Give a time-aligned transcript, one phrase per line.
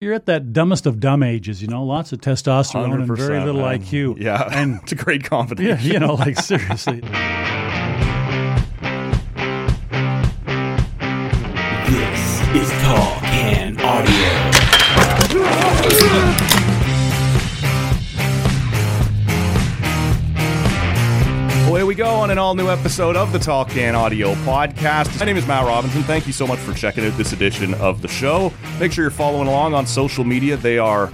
[0.00, 3.60] You're at that dumbest of dumb ages, you know, lots of testosterone and very little.
[3.60, 4.18] IQ.
[4.18, 5.76] Yeah, And it's a great combination.
[5.86, 7.02] yeah, you know, like seriously.
[22.40, 25.20] All new episode of the Tall Can Audio Podcast.
[25.20, 26.02] My name is Matt Robinson.
[26.04, 28.50] Thank you so much for checking out this edition of the show.
[28.78, 30.56] Make sure you're following along on social media.
[30.56, 31.12] They are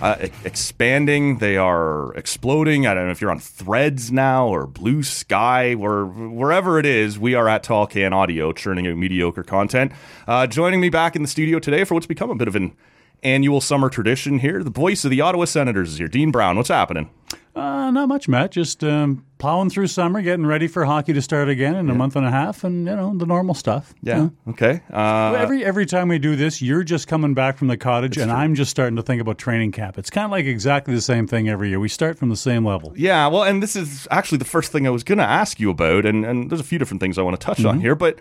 [0.00, 2.86] uh, expanding, they are exploding.
[2.86, 7.18] I don't know if you're on Threads now or Blue Sky or wherever it is.
[7.18, 9.90] We are at Tall Can Audio, churning out mediocre content.
[10.28, 12.76] Uh, joining me back in the studio today for what's become a bit of an
[13.24, 14.62] annual summer tradition here.
[14.62, 16.08] The voice of the Ottawa Senators is here.
[16.08, 17.10] Dean Brown, what's happening?
[17.58, 18.52] Uh, not much, Matt.
[18.52, 22.14] Just um, plowing through summer, getting ready for hockey to start again in a month
[22.14, 23.94] and a half, and you know the normal stuff.
[24.00, 24.28] Yeah.
[24.48, 24.80] Okay.
[24.92, 28.30] Uh, every every time we do this, you're just coming back from the cottage, and
[28.30, 29.98] I'm just starting to think about training camp.
[29.98, 31.80] It's kind of like exactly the same thing every year.
[31.80, 32.92] We start from the same level.
[32.96, 35.70] Yeah, well, and this is actually the first thing I was going to ask you
[35.70, 38.20] about, and, and there's a few different things I want to touch on here, but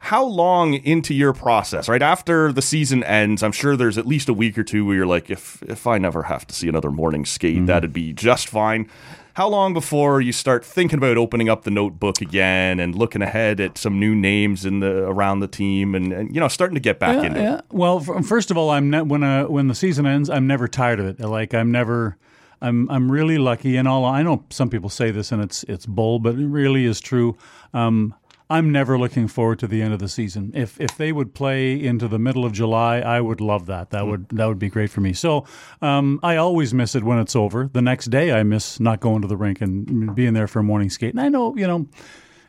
[0.00, 2.02] how long into your process, right?
[2.02, 5.06] After the season ends, I'm sure there's at least a week or two where you're
[5.06, 8.88] like, if if I never have to see another morning skate, that'd be just fine.
[9.34, 13.60] How long before you start thinking about opening up the notebook again and looking ahead
[13.60, 16.80] at some new names in the around the team and, and you know starting to
[16.80, 17.58] get back Yeah, into yeah.
[17.58, 17.64] it?
[17.70, 20.98] Well, first of all, I'm ne- when uh, when the season ends, I'm never tired
[21.00, 21.20] of it.
[21.20, 22.16] Like I'm never.
[22.60, 24.42] I'm I'm really lucky, and all I know.
[24.50, 27.36] Some people say this, and it's it's bull, but it really is true.
[27.72, 28.14] Um,
[28.50, 30.52] I'm never looking forward to the end of the season.
[30.54, 33.90] If if they would play into the middle of July, I would love that.
[33.90, 35.12] That would that would be great for me.
[35.12, 35.44] So
[35.82, 37.68] um, I always miss it when it's over.
[37.70, 40.64] The next day, I miss not going to the rink and being there for a
[40.64, 41.12] morning skate.
[41.12, 41.88] And I know, you know,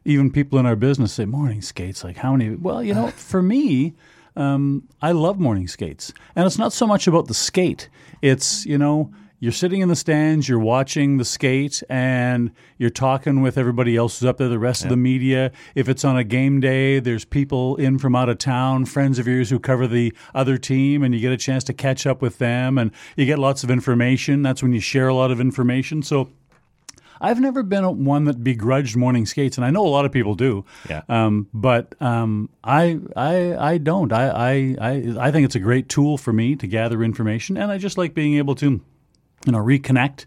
[0.05, 2.03] even people in our business say morning skates.
[2.03, 2.55] Like how many?
[2.55, 3.93] Well, you know, for me,
[4.37, 7.89] um, I love morning skates, and it's not so much about the skate.
[8.21, 9.11] It's you know.
[9.41, 14.19] You're sitting in the stands, you're watching the skate, and you're talking with everybody else
[14.19, 15.53] who's up there, the rest of the media.
[15.75, 19.27] If it's on a game day, there's people in from out of town, friends of
[19.27, 22.37] yours who cover the other team, and you get a chance to catch up with
[22.39, 24.41] them, and you get lots of information.
[24.41, 26.03] That's when you share a lot of information.
[26.03, 26.29] So
[27.21, 30.35] I've never been one that begrudged morning skates, and I know a lot of people
[30.35, 30.65] do.
[30.89, 31.01] Yeah.
[31.07, 34.11] Um, but um, I, I, I don't.
[34.11, 37.77] I, I, I think it's a great tool for me to gather information, and I
[37.77, 38.81] just like being able to,
[39.45, 40.25] you know, reconnect.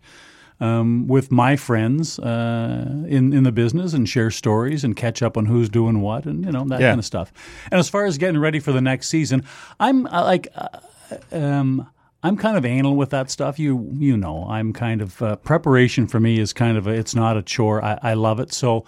[0.60, 5.36] Um, with my friends uh, in in the business and share stories and catch up
[5.36, 6.90] on who's doing what and you know that Yeah.
[6.90, 7.32] kind of stuff.
[7.72, 9.42] And as far as getting ready for the next season,
[9.80, 10.68] I'm uh, like uh,
[11.32, 11.90] um,
[12.22, 13.58] I'm kind of anal with that stuff.
[13.58, 17.14] You you know, I'm kind of uh, preparation for me is kind of a, it's
[17.16, 17.82] not a chore.
[17.84, 18.52] I, I love it.
[18.52, 18.84] So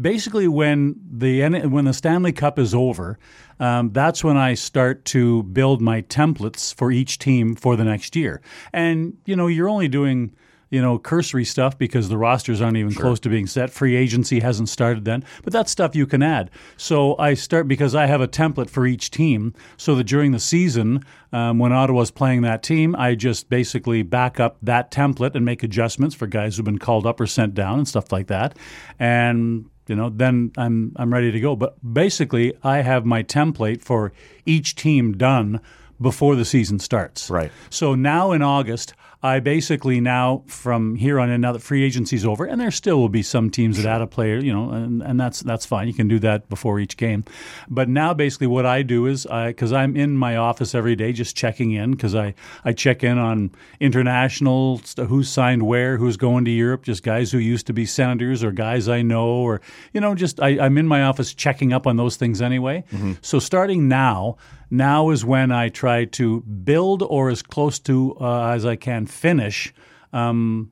[0.00, 3.18] basically, when the when the Stanley Cup is over,
[3.60, 8.16] um, that's when I start to build my templates for each team for the next
[8.16, 8.40] year.
[8.72, 10.32] And you know, you're only doing
[10.70, 13.70] you know, cursory stuff because the rosters aren't even close to being set.
[13.70, 16.50] Free agency hasn't started then, but that's stuff you can add.
[16.76, 20.38] So I start because I have a template for each team, so that during the
[20.38, 25.44] season, um, when Ottawa's playing that team, I just basically back up that template and
[25.44, 28.56] make adjustments for guys who've been called up or sent down and stuff like that,
[28.98, 31.56] and you know, then I'm I'm ready to go.
[31.56, 34.12] But basically, I have my template for
[34.46, 35.60] each team done
[36.00, 37.28] before the season starts.
[37.28, 37.50] Right.
[37.70, 42.24] So now in August, I basically now from here on in, now that free agency's
[42.24, 45.02] over, and there still will be some teams that add a player, you know, and,
[45.02, 45.88] and that's that's fine.
[45.88, 47.24] You can do that before each game.
[47.68, 51.12] But now basically what I do is I because I'm in my office every day
[51.12, 52.34] just checking in because I
[52.64, 57.38] I check in on international who's signed where, who's going to Europe, just guys who
[57.38, 59.60] used to be senators or guys I know or
[59.92, 62.84] you know just I, I'm in my office checking up on those things anyway.
[63.20, 64.36] So starting now.
[64.70, 69.06] Now is when I try to build or as close to uh, as I can
[69.08, 69.72] finish
[70.12, 70.70] um,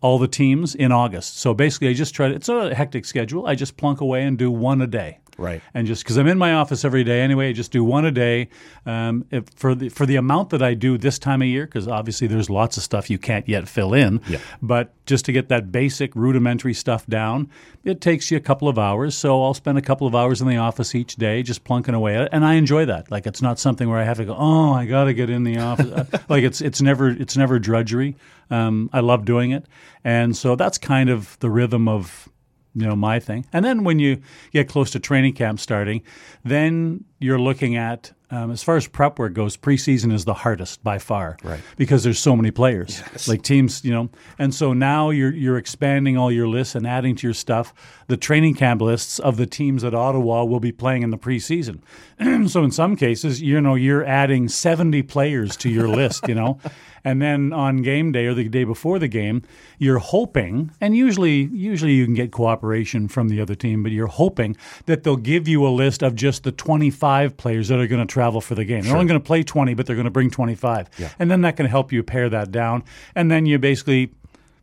[0.00, 1.38] all the teams in August.
[1.38, 3.46] So basically, I just try to, it's a hectic schedule.
[3.46, 5.18] I just plunk away and do one a day.
[5.40, 5.62] Right.
[5.72, 8.10] And just because I'm in my office every day anyway, I just do one a
[8.10, 8.50] day.
[8.84, 11.88] Um, if, for the for the amount that I do this time of year, because
[11.88, 14.20] obviously there's lots of stuff you can't yet fill in.
[14.28, 14.38] Yeah.
[14.60, 17.48] But just to get that basic rudimentary stuff down,
[17.84, 19.16] it takes you a couple of hours.
[19.16, 22.16] So I'll spend a couple of hours in the office each day, just plunking away
[22.16, 23.10] at it, and I enjoy that.
[23.10, 25.44] Like it's not something where I have to go, oh, I got to get in
[25.44, 26.06] the office.
[26.28, 28.14] like it's it's never it's never drudgery.
[28.50, 29.64] Um, I love doing it,
[30.04, 32.28] and so that's kind of the rhythm of
[32.74, 33.46] you know my thing.
[33.52, 34.20] And then when you
[34.52, 36.02] get close to training camp starting
[36.44, 40.84] then you're looking at um, as far as prep work goes, preseason is the hardest
[40.84, 41.60] by far, Right.
[41.76, 44.08] Because there's so many players, like teams, you know,
[44.38, 47.74] and so now you're you're expanding all your lists and adding to your stuff.
[48.06, 51.80] The training camp lists of the teams at Ottawa will be playing in the preseason.
[52.48, 56.58] so in some cases, you know, you're adding 70 players to your list, you know,
[57.04, 59.42] and then on game day or the day before the game,
[59.78, 64.06] you're hoping, and usually usually you can get cooperation from the other team, but you're
[64.06, 64.56] hoping
[64.86, 68.12] that they'll give you a list of just the 25 players that are going to
[68.12, 68.82] travel for the game.
[68.82, 70.88] They're only going to play 20, but they're going to bring 25.
[71.18, 72.84] And then that can help you pare that down.
[73.14, 74.12] And then you basically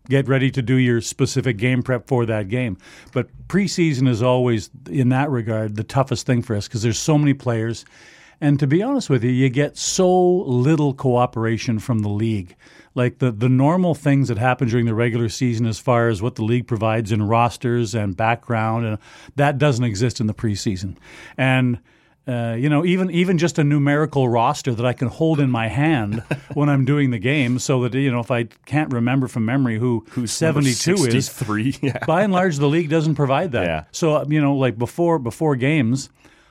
[0.09, 2.77] get ready to do your specific game prep for that game.
[3.11, 7.17] But preseason is always, in that regard, the toughest thing for us because there's so
[7.17, 7.85] many players.
[8.39, 10.09] And to be honest with you, you get so
[10.44, 12.55] little cooperation from the league.
[12.94, 16.35] Like the, the normal things that happen during the regular season, as far as what
[16.35, 18.97] the league provides in rosters and background, and
[19.35, 20.97] that doesn't exist in the preseason.
[21.38, 21.79] And
[22.27, 25.68] uh, you know, even even just a numerical roster that I can hold in my
[25.69, 29.45] hand when I'm doing the game, so that you know, if I can't remember from
[29.45, 31.75] memory who Who's 72 is, three?
[31.81, 32.03] Yeah.
[32.06, 33.63] by and large, the league doesn't provide that.
[33.65, 33.83] Yeah.
[33.91, 36.09] So uh, you know, like before before games,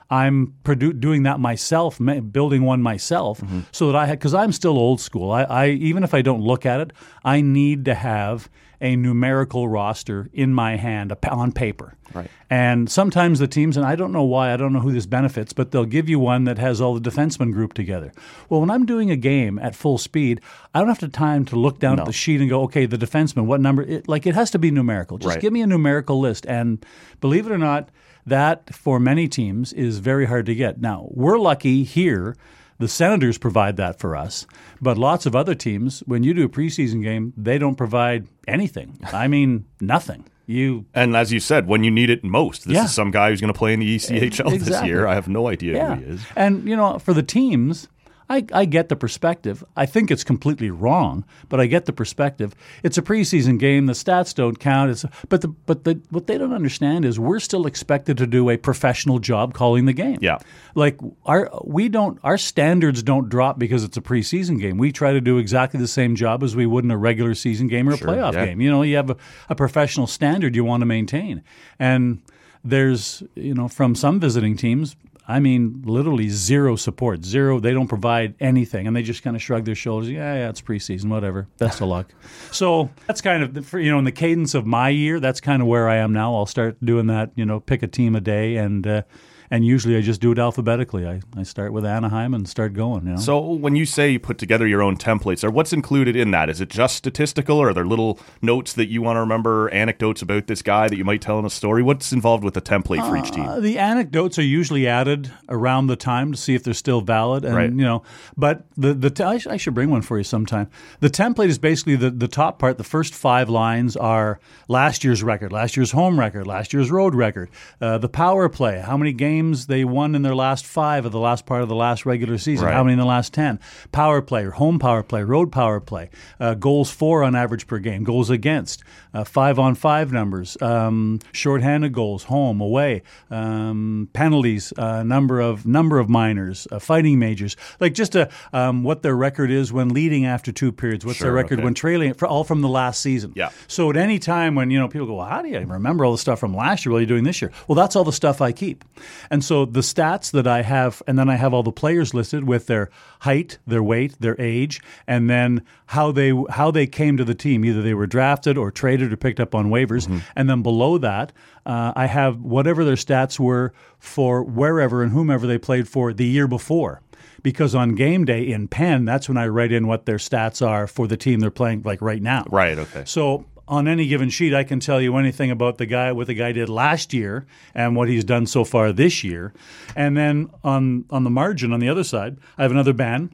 [0.09, 3.59] I'm produ- doing that myself, ma- building one myself, Mm-hmm.
[3.71, 5.31] so that I because I'm still old school.
[5.31, 6.91] I, I even if I don't look at it,
[7.23, 11.95] I need to have a numerical roster in my hand on paper.
[12.13, 12.29] Right.
[12.49, 15.51] And sometimes the teams, and I don't know why, I don't know who this benefits,
[15.51, 18.13] but they'll give you one that has all the defensemen grouped together.
[18.49, 20.39] Well, when I'm doing a game at full speed,
[20.73, 22.03] I don't have the time to look down No.
[22.03, 23.81] at the sheet and go, okay, the defenseman, what number?
[23.83, 25.17] It, like it has to be numerical.
[25.17, 25.41] Just Right.
[25.41, 26.45] give me a numerical list.
[26.47, 26.85] And
[27.19, 27.89] believe it or not,
[28.25, 30.79] that for many teams is very hard to get.
[30.79, 32.35] Now, we're lucky here.
[32.79, 34.45] The Senators provide that for us,
[34.81, 38.97] but lots of other teams, when you do a preseason game, they don't provide anything.
[39.11, 40.25] I mean, nothing.
[40.45, 42.85] You And as you said, when you need it most, this Yeah.
[42.85, 45.05] is some guy who's going to play in the ECHL this year.
[45.05, 45.95] I have no idea Yeah.
[45.95, 46.21] who he is.
[46.37, 47.87] And, you know, for the teams,
[48.29, 49.63] I, I get the perspective.
[49.75, 52.53] I think it's completely wrong, but I get the perspective.
[52.83, 53.85] It's a preseason game.
[53.85, 54.91] The stats don't count.
[54.91, 58.49] It's, but the, but the, what they don't understand is we're still expected to do
[58.49, 60.19] a professional job calling the game.
[60.21, 60.39] Yeah.
[60.75, 64.77] Like our we don't our standards don't drop because it's a preseason game.
[64.77, 67.67] We try to do exactly the same job as we would in a regular season
[67.67, 68.45] game or a playoff yeah.
[68.45, 68.61] game.
[68.61, 69.17] You know, you have a,
[69.49, 71.43] a professional standard you want to maintain.
[71.79, 72.21] And
[72.63, 74.95] there's, you know, from some visiting teams,
[75.29, 77.59] I mean, literally zero support, zero.
[77.59, 80.09] They don't provide anything, and they just kind of shrug their shoulders.
[80.09, 81.47] Yeah, yeah, it's preseason, whatever.
[81.57, 82.13] Best of luck.
[82.51, 85.61] So that's kind of, the- you know, in the cadence of my year, that's kind
[85.61, 86.33] of where I am now.
[86.33, 87.31] I'll start doing that.
[87.35, 89.01] You know, pick a team a day, and uh,
[89.49, 91.07] and usually I just do it alphabetically.
[91.07, 93.05] I, I start with Anaheim and start going.
[93.05, 93.17] You know.
[93.19, 96.49] So when you say you put together your own templates, or what's included in that?
[96.49, 100.21] Is it just statistical, or are there little notes that you want to remember, anecdotes
[100.21, 101.83] about this guy that you might tell in a story?
[101.83, 103.45] What's involved with the template for each team?
[103.45, 107.45] Uh, the anecdotes are usually added around the time to see if they're still valid,
[107.45, 107.69] and Right.
[107.69, 108.03] you know.
[108.35, 110.69] But the the t- I, sh- I should bring one for you sometime.
[110.99, 112.77] The template is basically the the top part.
[112.77, 117.15] The first five lines are last year's record, last year's home record, last year's road
[117.15, 117.49] record,
[117.81, 119.36] uh, the power play, how many games
[119.67, 122.65] they won in their last five of the last part of the last regular season,
[122.65, 122.73] Right.
[122.73, 123.59] how many in the last ten,
[123.91, 127.79] power play, or home power play, road power play, uh, goals for on average per
[127.79, 133.01] game, goals against, uh, five on five numbers, um, shorthanded goals, home, away,
[133.31, 138.83] um, penalties, uh, number of number of minors, uh, fighting majors, like just a um,
[138.83, 141.63] what their record is when leading after two periods, what's their record okay.
[141.63, 143.31] when trailing, for, all from the last season.
[143.35, 143.49] Yeah.
[143.67, 146.11] So at any time when you know people go, well, how do you remember all
[146.11, 146.91] the stuff from last year?
[146.91, 147.51] What are you doing this year?
[147.67, 148.83] Well, that's all the stuff I keep,
[149.29, 152.45] and so the stats that I have, and then I have all the players listed
[152.45, 152.89] with their
[153.21, 157.63] height, their weight, their age, and then how they how they came to the team.
[157.65, 161.31] Either they were drafted or traded or picked up on waivers, and then below that,
[161.65, 166.25] uh, I have whatever their stats were for wherever and whomever they played for the
[166.25, 167.01] year before.
[167.43, 170.87] Because on game day in pen, that's when I write in what their stats are
[170.87, 172.45] for the team they're playing, like right now.
[172.49, 172.77] Right.
[172.77, 173.03] Okay.
[173.05, 176.33] So on any given sheet, I can tell you anything about the guy, what the
[176.33, 179.53] guy did last year, and what he's done so far this year.
[179.95, 183.33] And then on on the margin, on the other side, I have another band.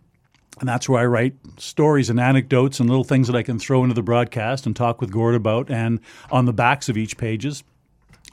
[0.60, 3.82] And that's where I write stories and anecdotes and little things that I can throw
[3.84, 5.72] into the broadcast and talk with Gord about.
[5.72, 6.00] And
[6.32, 7.64] on the backs of each pages,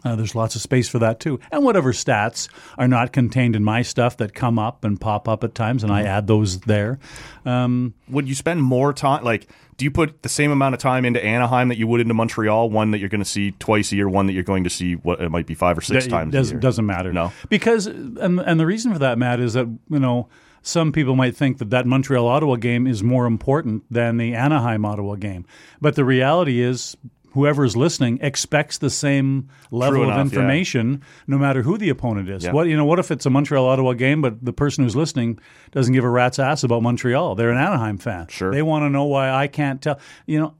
[0.04, 1.38] uh, there's lots of space for that too.
[1.52, 5.44] And whatever stats are not contained in my stuff that come up and pop up
[5.44, 6.98] at times, and I add those there.
[7.44, 9.24] Um, Would you spend more time?
[9.24, 12.12] Like, do you put the same amount of time into Anaheim that you would into
[12.14, 12.68] Montreal?
[12.70, 14.94] One that you're going to see twice a year, one that you're going to see
[14.94, 16.60] what it might be five or six It times doesn't, year.
[16.60, 17.12] doesn't matter.
[17.12, 17.32] No.
[17.48, 20.28] because and and the reason for that, Matt, is that you know
[20.62, 24.84] some people might think that that Montreal Ottawa game is more important than the Anaheim
[24.84, 25.46] Ottawa game,
[25.80, 26.96] but the reality is.
[27.32, 32.28] Whoever is listening expects the same level enough, of information no matter who the opponent
[32.28, 32.44] is.
[32.44, 32.52] Yeah.
[32.52, 35.38] What you know, what if it's a Montreal Ottawa game, but the person who's listening
[35.70, 37.34] doesn't give a rat's ass about Montreal?
[37.34, 38.28] They're an Anaheim fan.
[38.28, 38.52] Sure.
[38.52, 39.98] They want to know why I can't tell.
[40.26, 40.54] You know,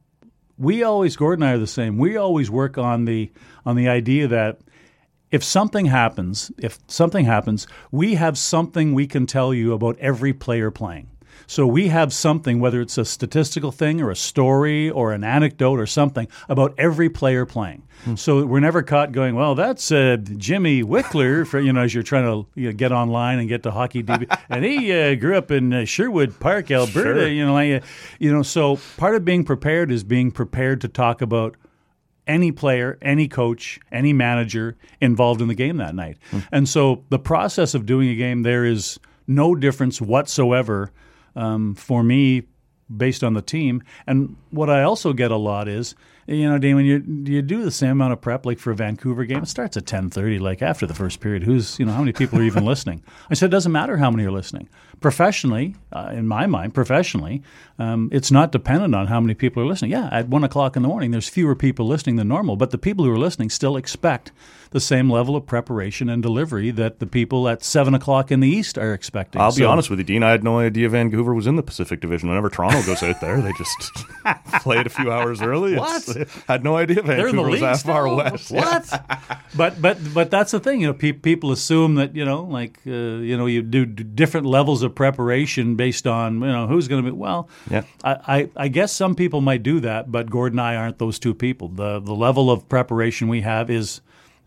[0.58, 1.98] we always Gordon and I are the same.
[1.98, 3.30] We always work on the
[3.64, 4.60] on the idea that
[5.30, 10.32] if something happens, if something happens, we have something we can tell you about every
[10.32, 11.08] player playing.
[11.46, 15.78] So we have something, whether it's a statistical thing or a story or an anecdote
[15.78, 17.82] or something about every player playing.
[18.14, 22.02] So we're never caught going, well, that's uh, Jimmy Wickler, for, you know, as you're
[22.02, 25.36] trying to you know, get online and get to hockey DB, and he uh, grew
[25.36, 27.20] up in uh, Sherwood Park, Alberta.
[27.20, 27.28] Sure.
[27.28, 27.86] You know, like, uh,
[28.18, 28.42] you know.
[28.42, 31.56] So part of being prepared is being prepared to talk about
[32.26, 36.16] any player, any coach, any manager involved in the game that night.
[36.52, 40.90] And so the process of doing a game there is no difference whatsoever
[41.36, 42.44] um, for me
[42.94, 43.82] based on the team.
[44.06, 45.94] And what I also get a lot is,
[46.26, 49.24] you know, Damon, you you do the same amount of prep like for a Vancouver
[49.24, 49.42] game.
[49.42, 51.42] It starts at ten thirty, like after the first period.
[51.42, 53.02] Who's you know how many people are even listening?
[53.30, 54.68] I said it doesn't matter how many are listening.
[55.00, 57.42] Professionally, uh, in my mind, professionally,
[57.78, 59.90] um, it's not dependent on how many people are listening.
[59.90, 62.78] Yeah, at one o'clock in the morning, there's fewer people listening than normal, but the
[62.78, 64.30] people who are listening still expect
[64.72, 68.48] the same level of preparation and delivery that the people at seven o'clock in the
[68.48, 69.40] east are expecting.
[69.40, 70.22] I'll be honest with you, Dean.
[70.22, 72.28] I had no idea Vancouver was in the Pacific Division.
[72.28, 73.76] Whenever Toronto goes out there, they just
[74.62, 75.72] play it a few hours early.
[75.74, 76.28] It's- What?
[76.46, 78.50] had no idea They're in the was that far west.
[78.52, 78.88] What?
[79.56, 80.80] but but but that's the thing.
[80.80, 84.04] You know, pe- people assume that you know, like uh, you know, you do d-
[84.04, 87.16] different levels of preparation based on you know who's going to be.
[87.16, 87.82] Well, Yeah.
[88.04, 91.18] I, I I guess some people might do that, but Gordon and I aren't those
[91.18, 91.68] two people.
[91.68, 94.00] the The level of preparation we have is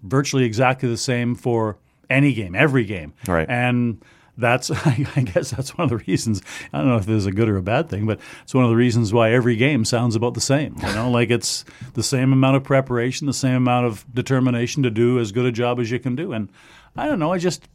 [0.04, 1.78] virtually exactly the same for
[2.10, 3.50] any game, every game, Right.
[3.50, 4.04] and
[4.38, 4.70] that's
[5.16, 6.42] I guess that's one of the reasons.
[6.72, 8.64] I don't know if this is a good or a bad thing, but it's one
[8.64, 10.76] of the reasons why every game sounds about the same.
[10.82, 14.90] You know, like it's the same amount of preparation, the same amount of determination to
[14.90, 16.34] do as good a job as you can do.
[16.34, 16.50] And
[16.96, 17.68] I don't know, I just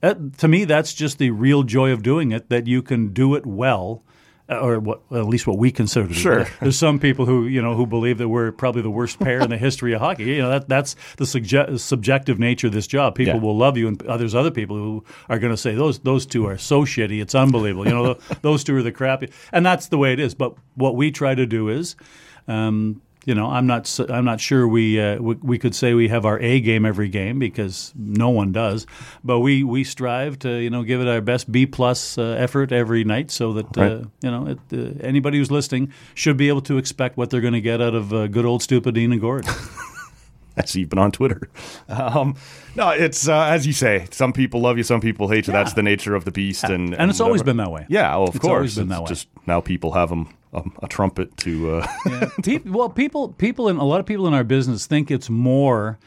[0.00, 3.34] that, to me that's just the real joy of doing it that you can do
[3.34, 4.04] it well.
[4.50, 6.06] Uh, Or what, well, at least what we consider.
[6.08, 6.18] To be.
[6.18, 6.46] Sure.
[6.60, 9.50] There's some people who you know who believe that we're probably the worst pair in
[9.50, 10.24] the history of hockey.
[10.24, 13.14] You know that that's the subje- subjective nature of this job.
[13.14, 13.40] People Yeah.
[13.40, 16.46] will love you, and others other people who are going to say those those two
[16.46, 17.20] are so shitty.
[17.20, 17.86] It's unbelievable.
[17.86, 20.34] You know, those two are the crappy, and that's the way it is.
[20.34, 21.96] But what we try to do is.
[22.46, 24.00] Um, you know, I'm not.
[24.08, 27.08] I'm not sure we, uh, we we could say we have our A game every
[27.10, 28.86] game because no one does.
[29.22, 32.72] But we, we strive to you know give it our best B plus uh, effort
[32.72, 33.92] every night, so that Right.
[33.92, 37.42] uh, you know it, uh, anybody who's listening should be able to expect what they're
[37.42, 39.44] going to get out of uh, good old stupid Dean and Gord.
[40.56, 41.48] As you've been on Twitter.
[41.88, 42.34] Um,
[42.74, 44.06] no, it's uh, as you say.
[44.10, 45.52] Some people love you, some people hate you.
[45.52, 47.86] That's the nature of the beast, and and it's always been that way.
[47.88, 48.52] Yeah, oh, of It's course.
[48.56, 49.06] always been that way.
[49.08, 51.76] Just now, people have 'em, um, a trumpet to.
[51.76, 52.28] Uh, yeah.
[52.42, 55.98] Pe- well, people, people, and a lot of people in our business think it's more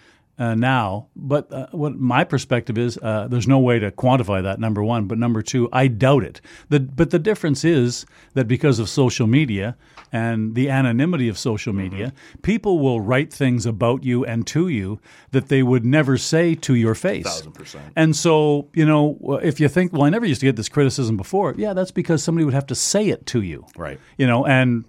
[0.41, 1.07] uh, now.
[1.15, 4.60] But uh, what my perspective is, uh, there's no way to quantify that.
[4.60, 6.41] Number one, but number two, I doubt it.
[6.69, 9.77] The, but the difference is that because of social media
[10.12, 15.00] and the anonymity of social media, people will write things about you and to you
[15.31, 17.25] that they would never say to your face.
[17.25, 17.93] Thousand percent.
[17.95, 21.15] And so, you know, if you think, well, I never used to get this criticism
[21.17, 21.53] before.
[21.57, 24.00] Yeah, that's because somebody would have to say it to you right.
[24.17, 24.86] you know and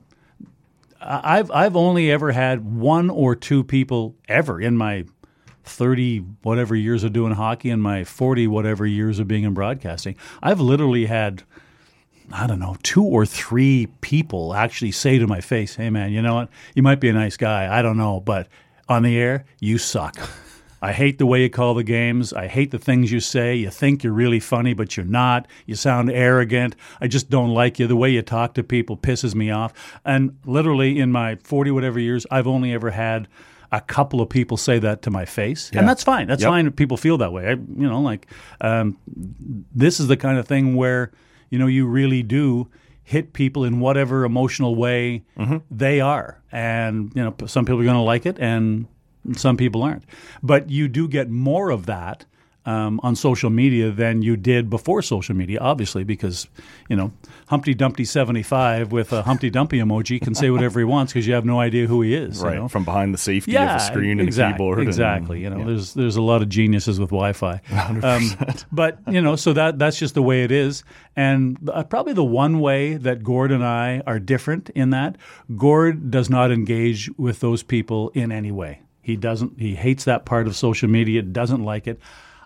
[1.00, 5.04] i've i've only ever had one or two people ever in my
[5.64, 10.16] 30 whatever years of doing hockey and my 40 whatever years of being in broadcasting
[10.42, 11.44] i've literally had
[12.32, 16.22] I don't know, two or three people actually say to my face, "Hey, man, you
[16.22, 16.48] know what?
[16.74, 17.76] You might be a nice guy.
[17.76, 18.48] I don't know, but
[18.88, 20.16] on the air, you suck.
[20.80, 22.32] I hate the way you call the games.
[22.32, 23.54] I hate the things you say.
[23.54, 25.46] You think you're really funny, but you're not.
[25.64, 26.74] You sound arrogant.
[27.00, 27.86] I just don't like you.
[27.86, 29.72] The way you talk to people pisses me off."
[30.04, 33.28] And literally, in my forty whatever years, I've only ever had
[33.72, 35.80] a couple of people say that to my face, Yeah.
[35.80, 36.28] and that's fine.
[36.28, 36.48] That's Yep.
[36.50, 36.66] fine.
[36.68, 37.46] if People feel that way.
[37.48, 38.26] I, you know, like
[38.60, 38.96] um,
[39.74, 41.10] this is the kind of thing where
[41.50, 42.68] you know you really do
[43.04, 45.24] hit people in whatever emotional way
[45.70, 48.86] they are and you know some people are going to like it and
[49.36, 50.04] some people aren't
[50.42, 52.24] but you do get more of that
[52.64, 56.46] um, on social media than you did before social media obviously because
[56.88, 57.12] you know
[57.48, 61.34] humpty dumpty 75 with a humpty dumpty emoji can say whatever he wants because you
[61.34, 62.56] have no idea who he is you Right.
[62.56, 62.68] know?
[62.68, 64.78] From behind the safety yeah, of the screen and exact- the keyboard.
[64.78, 65.40] and- Exactly.
[65.42, 67.60] you know, there's there's a lot of geniuses with Wi-Fi.
[68.02, 68.30] Um,
[68.70, 70.82] but you know, so that that's just the way it is.
[71.16, 75.16] And uh, probably the one way that Gord and I are different in that
[75.56, 78.80] Gord does not engage with those people in any way.
[79.02, 79.58] He doesn't.
[79.60, 81.22] He hates that part of social media.
[81.22, 82.00] Doesn't like it.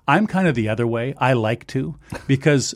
[0.08, 1.14] I'm kind of the other way.
[1.18, 1.96] I like to
[2.26, 2.74] because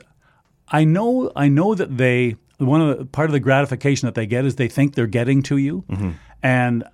[0.69, 4.27] I know I know that they one of the part of the gratification that they
[4.27, 6.11] get is they think they're getting to you, mm-hmm.
[6.43, 6.85] and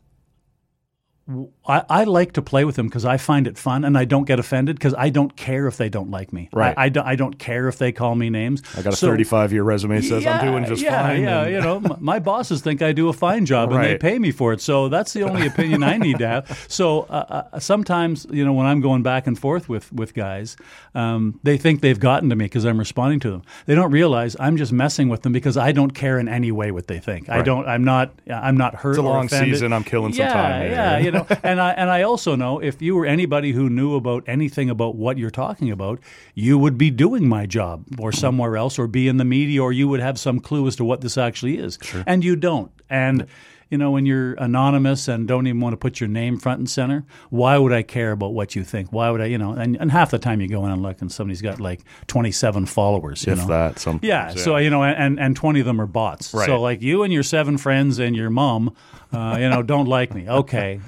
[1.66, 4.25] I, I like to play with them because I find it fun and I don't
[4.25, 6.49] get offended because I don't care if they don't like me.
[6.52, 6.73] Right.
[6.78, 8.62] I, I, don't, I don't care if they call me names.
[8.76, 11.23] I got a So- 35 year resume says I'm doing just yeah, fine.
[11.23, 14.21] Yeah, and- you know, my bosses think I do a fine job and they pay
[14.21, 14.61] me for it.
[14.61, 16.66] So that's the only opinion I need to have.
[16.68, 20.56] So uh, uh, sometimes, you know, when I'm going back and forth with with guys,
[20.95, 23.42] um, they think they've gotten to me because I'm responding to them.
[23.66, 26.71] They don't realize I'm just messing with them because I don't care in any way
[26.71, 27.28] what they think.
[27.28, 28.12] I don't, I'm not.
[28.30, 28.90] I'm not hurt.
[28.90, 29.54] It's a long offended.
[29.56, 29.73] season.
[29.73, 30.71] I'm killing some yeah, time here.
[30.71, 33.94] Yeah, you know, and I and I also know if you were anybody who knew
[33.94, 36.00] about anything about what you're talking about,
[36.35, 38.18] you would be doing my job or mm-hmm.
[38.18, 40.85] somewhere else, or be in the media, or you would have some clue as to
[40.85, 42.73] what this actually is, and you don't.
[42.88, 43.26] And
[43.70, 46.70] you know, when you're anonymous and don't even want to put your name front and
[46.70, 48.92] center, why would I care about what you think?
[48.92, 49.52] Why would I, you know?
[49.52, 52.66] And, and half the time you go in and look, and somebody's got like 27
[52.66, 53.26] followers.
[53.26, 53.46] You If know?
[53.49, 54.06] that, sometimes.
[54.06, 56.32] Yeah, so you know, and and twenty of them are bots.
[56.32, 56.46] Right.
[56.46, 58.75] So like you and your seven friends and your mom,
[59.12, 60.28] uh, you know, don't like me.
[60.28, 60.80] Okay,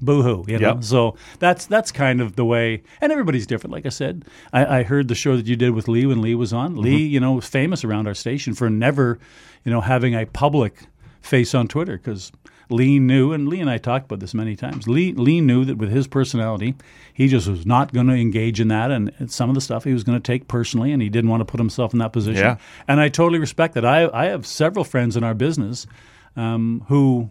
[0.00, 0.44] boo hoo.
[0.48, 0.74] You know.
[0.74, 0.84] Yep.
[0.84, 3.72] So that's that's kind of the way, and everybody's different.
[3.72, 6.34] Like I said, I, I heard the show that you did with Lee when Lee
[6.34, 6.76] was on.
[6.76, 7.12] Lee, Mm-hmm.
[7.12, 9.18] you know, was famous around our station for never,
[9.64, 10.82] you know, having a public
[11.26, 12.32] face on Twitter because.
[12.68, 14.88] Lee knew, and Lee and I talked about this many times.
[14.88, 16.74] Lee Lee knew that with his personality,
[17.14, 19.92] he just was not going to engage in that, and some of the stuff he
[19.92, 22.42] was going to take personally, and he didn't want to put himself in that position.
[22.42, 22.56] Yeah.
[22.88, 23.84] And I totally respect that.
[23.84, 25.86] I I have several friends in our business
[26.34, 27.30] um, who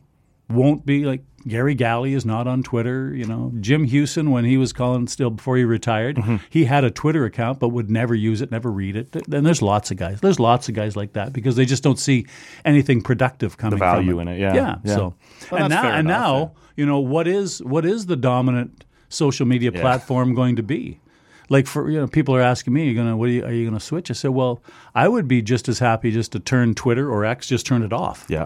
[0.50, 3.14] won't be like Garry Galley is not on Twitter.
[3.16, 6.38] You know, Jim Hughson when he was calling still before he retired, Mm-hmm.
[6.50, 9.16] he had a Twitter account but would never use it, never read it.
[9.32, 10.22] And there's lots of guys.
[10.22, 12.26] There's lots of guys like that because they just don't see
[12.64, 13.78] anything productive coming.
[13.80, 14.54] from value in it, yeah.
[14.54, 14.76] yeah.
[14.84, 14.96] Yeah.
[14.96, 15.14] So
[15.52, 19.46] Well, and now and enough, now you know what is what is the dominant social
[19.46, 19.82] media Yeah.
[19.82, 21.00] platform going to be?
[21.48, 23.66] Like for you know, people are asking me, "You're gonna what are you, are you
[23.68, 24.64] gonna switch?" I said, "Well,
[24.96, 27.94] I would be just as happy just to turn Twitter or X, just turn it
[27.94, 28.46] off." Yeah.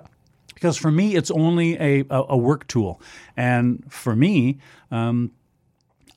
[0.60, 3.01] Because for me it's only a, a, a work tool
[3.38, 4.58] and for me
[4.92, 5.32] um,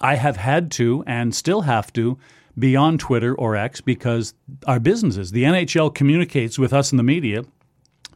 [0.01, 2.19] i have had to and still have to
[2.59, 4.35] be on twitter or x because
[4.67, 7.45] our businesses the nhl communicates with us in the media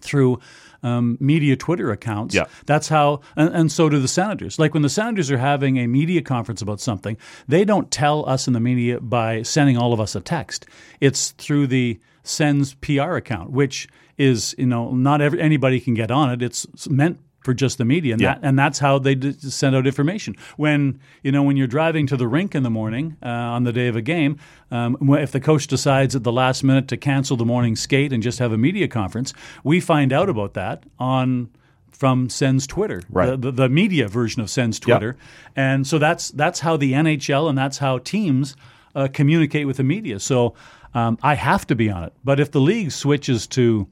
[0.00, 0.38] through
[0.82, 2.34] um, media Twitter accounts.
[2.34, 2.44] Yeah.
[2.66, 4.58] That's how, and, and so do the senators.
[4.58, 7.16] Like when the senators are having a media conference about something,
[7.48, 10.66] they don't tell us in the media by sending all of us a text.
[11.00, 16.10] It's through the Sens PR account, which is, you know, not every, anybody can get
[16.10, 16.42] on it.
[16.42, 18.34] It's meant for just the media, and, Yeah.
[18.34, 20.34] that, and that's how they d- send out information.
[20.56, 23.72] When you know when you're driving to the rink in the morning uh, on the
[23.72, 24.38] day of a game,
[24.72, 28.20] um, if the coach decides at the last minute to cancel the morning skate and
[28.20, 31.48] just have a media conference, we find out about that on
[31.92, 33.26] from Sens Twitter, Right.
[33.30, 35.16] the, the, the media version of Sens Twitter,
[35.54, 38.56] and so that's that's how the NHL and that's how teams
[38.96, 40.18] uh, communicate with the media.
[40.18, 40.54] So
[40.94, 43.86] um, I have to be on it, but if the league switches to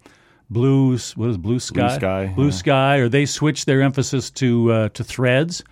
[0.55, 1.97] Blues, what is Blue Sky?
[1.97, 2.51] Sky, Blue yeah.
[2.51, 5.63] Sky, or they switch their emphasis to uh, to Threads,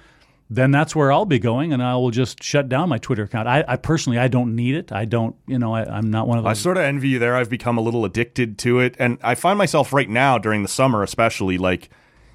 [0.50, 3.48] then that's where I'll be going, and I will just shut down my Twitter account.
[3.48, 4.92] I, I personally, I don't need it.
[4.92, 6.50] I don't, you know, I, I'm not one of those.
[6.50, 7.34] I sort of envy you there.
[7.34, 10.68] I've become a little addicted to it, and I find myself right now during the
[10.68, 11.88] summer, especially like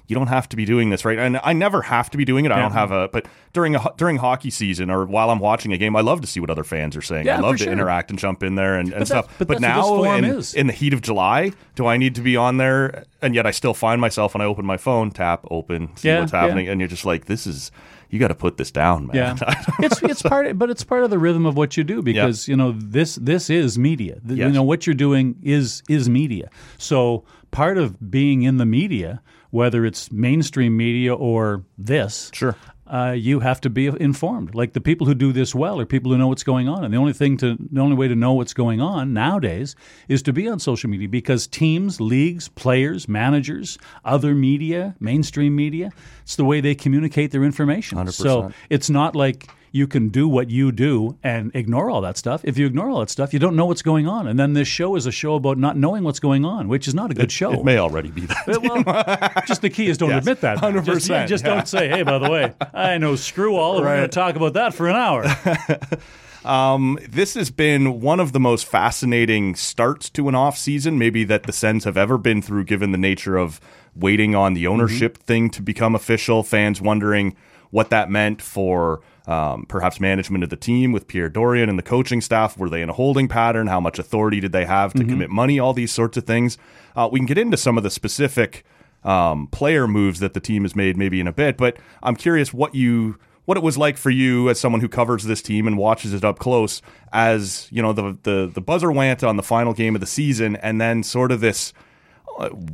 [0.08, 1.18] you don't have to be doing this, right?
[1.18, 2.50] And I never have to be doing it.
[2.50, 5.78] I don't have a, but during a during hockey season or while I'm watching a
[5.78, 7.26] game, I love to see what other fans are saying.
[7.26, 7.72] Yeah, I love to sure.
[7.72, 9.32] interact and jump in there and, and that's- stuff.
[9.38, 10.24] but what now in,
[10.56, 13.04] in the heat of July, do I need to be on there?
[13.22, 16.20] And yet I still find myself when I open my phone, tap, open, see Yeah,
[16.20, 16.40] what's yeah.
[16.40, 17.70] happening, and you're just like, this is.
[18.10, 19.16] You got to put this down, man.
[19.16, 22.00] Yeah, it's it's part, of, but it's part of the rhythm of what you do
[22.00, 24.18] because you know this this is media.
[24.26, 26.48] Th- You know what you're doing is is media.
[26.78, 32.54] So part of being in the media, whether it's mainstream media or this, Sure.
[32.86, 34.54] uh, you have to be informed.
[34.54, 36.92] Like the people who do this well are people who know what's going on, and
[36.92, 39.74] the only thing to the only way to know what's going on nowadays
[40.08, 45.90] is to be on social media because teams, leagues, players, managers, other media, mainstream media,
[46.22, 48.06] it's the way they communicate their information.
[48.12, 48.52] So 100%.
[48.70, 52.42] it's not like you can do what you do and ignore all that stuff.
[52.44, 54.26] If you ignore all that stuff, you don't know what's going on.
[54.26, 56.94] And then this show is a show about not knowing what's going on, which is
[56.94, 57.52] not a good show.
[57.52, 58.46] It may already be that.
[58.60, 60.58] Well, just the key is don't Yes, admit that.
[60.58, 61.54] 100%, Just, yeah, just yeah.
[61.54, 64.36] don't say, "Hey, by the way, I know screw all, and we're going to talk
[64.36, 65.24] about that for an hour."
[67.10, 71.44] this has been one of the most fascinating starts to an off season, maybe that
[71.44, 73.60] the Sens have ever been through, given the nature of
[73.94, 75.24] waiting on the ownership Mm-hmm.
[75.24, 76.42] thing to become official.
[76.42, 77.36] Fans wondering
[77.70, 81.82] what that meant for um, perhaps management of the team with Pierre Dorion and the
[81.82, 82.56] coaching staff.
[82.58, 83.66] Were they in a holding pattern?
[83.68, 85.06] How much authority did they have Mm-hmm.
[85.06, 85.58] to commit money?
[85.60, 86.56] All these sorts of things.
[86.96, 88.64] Uh, we can get into some of the specific
[89.04, 92.52] um, player moves that the team has made maybe in a bit, but I'm curious
[92.52, 95.78] what you what it was like for you as someone who covers this team and
[95.78, 96.82] watches it up close
[97.14, 100.56] as you know the the the buzzer went on the final game of the season
[100.56, 101.72] and then sort of this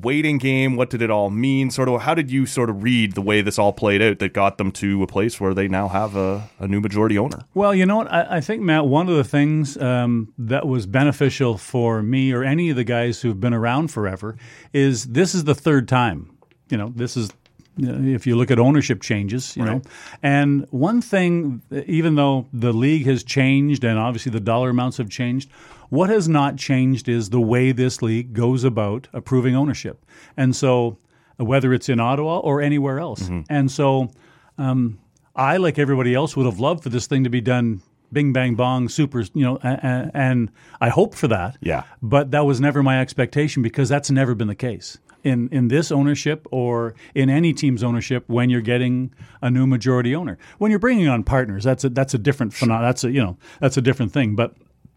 [0.01, 0.77] waiting game?
[0.77, 1.71] What did it all mean?
[1.71, 4.33] Sort of, how did you sort of read the way this all played out that
[4.33, 7.45] got them to a place where they now have a, a new majority owner?
[7.55, 8.13] Well, you know what?
[8.13, 12.45] I, I think, Matt, one of the things um, that was beneficial for me or
[12.45, 14.37] any of the guys who've been around forever
[14.73, 16.37] is this is the third time.
[16.71, 17.31] You know, this is
[17.77, 19.83] if you look at ownership changes, you know,
[20.23, 25.11] and one thing, even though the league has changed and obviously the dollar amounts have
[25.11, 25.51] changed,
[25.95, 30.05] what has not changed is the way this league goes about approving ownership.
[30.37, 30.99] And so,
[31.37, 34.11] whether it's in Ottawa or anywhere else, and so
[34.59, 34.99] um,
[35.37, 37.81] I, like everybody else, would have loved for this thing to be done.
[38.13, 41.57] Bing bang bong, super, you know, and, and I hope for that.
[41.61, 41.83] Yeah.
[42.01, 45.91] But that was never my expectation because that's never been the case in in this
[45.91, 50.39] ownership or in any team's ownership when you're getting a new majority owner.
[50.59, 52.89] When you're bringing on partners, that's a that's a different phenomenon.
[52.89, 54.37] That's a you know that's a different thing.
[54.37, 54.55] But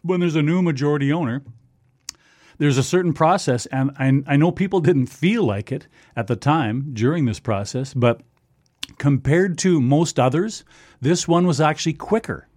[0.07, 1.43] when there's a new majority owner,
[2.57, 6.35] there's a certain process, and I, I know people didn't feel like it at the
[6.35, 8.21] time during this process, but
[8.97, 10.63] compared to most others,
[10.99, 12.47] this one was actually quicker.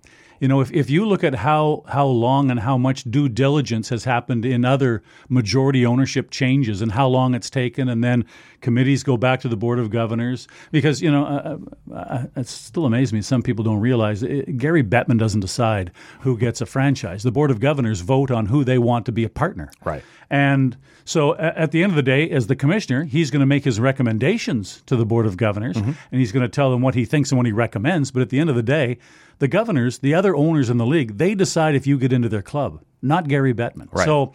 [0.40, 3.90] You know, if, if you look at how, how long and how much due diligence
[3.90, 8.24] has happened in other majority ownership changes and how long it's taken, and then
[8.62, 12.86] committees go back to the Board of Governors, because, you know, uh, uh, it still
[12.86, 13.22] amazes me.
[13.22, 17.22] Some people don't realize it, Gary Bettman doesn't decide who gets a franchise.
[17.22, 19.70] The Board of Governors vote on who they want to be a partner.
[19.84, 20.02] Right.
[20.30, 23.64] And so at the end of the day, as the commissioner, he's going to make
[23.64, 27.04] his recommendations to the Board of Governors and he's going to tell them what he
[27.04, 28.12] thinks and what he recommends.
[28.12, 28.98] But at the end of the day,
[29.40, 32.42] the governors, the other owners in the league, they decide if you get into their
[32.42, 33.88] club, not Gary Bettman.
[33.92, 34.04] Right.
[34.04, 34.32] So,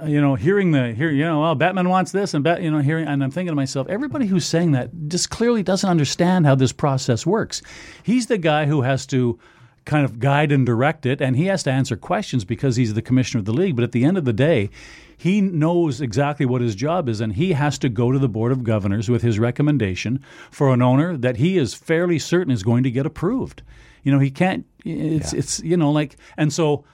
[0.00, 2.70] uh, you know, hearing the here, you know, well, Bettman wants this, and Bet, you
[2.70, 6.46] know, hearing, and I'm thinking to myself, everybody who's saying that just clearly doesn't understand
[6.46, 7.62] how this process works.
[8.02, 9.38] He's the guy who has to
[9.84, 13.02] kind of guide and direct it, and he has to answer questions because he's the
[13.02, 13.76] commissioner of the league.
[13.76, 14.70] But at the end of the day,
[15.16, 18.52] he knows exactly what his job is, and he has to go to the board
[18.52, 22.82] of governors with his recommendation for an owner that he is fairly certain is going
[22.82, 23.62] to get approved.
[24.02, 24.66] You know, he can't.
[24.84, 26.84] It's it's you know like, and so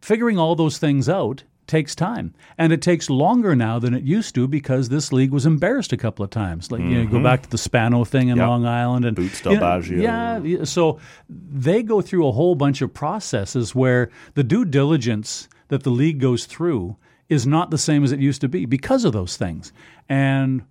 [0.00, 2.34] figuring all those things out takes time.
[2.58, 5.96] And it takes longer now than it used to because this league was embarrassed a
[5.96, 6.70] couple of times.
[6.70, 7.24] Like you know go mm-hmm.
[7.24, 8.46] back to the spano thing in Yep.
[8.46, 10.98] long island and Boots you know, yeah yeah, so
[11.28, 16.20] they go through a whole bunch of processes where the due diligence that the league
[16.20, 16.96] goes through
[17.28, 19.72] is not the same as it used to be because of those things.
[20.08, 20.64] And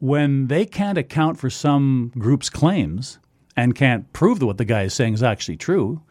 [0.00, 3.18] when they can't account for some group's claims
[3.56, 6.02] and can't prove that what the guy is saying is actually true,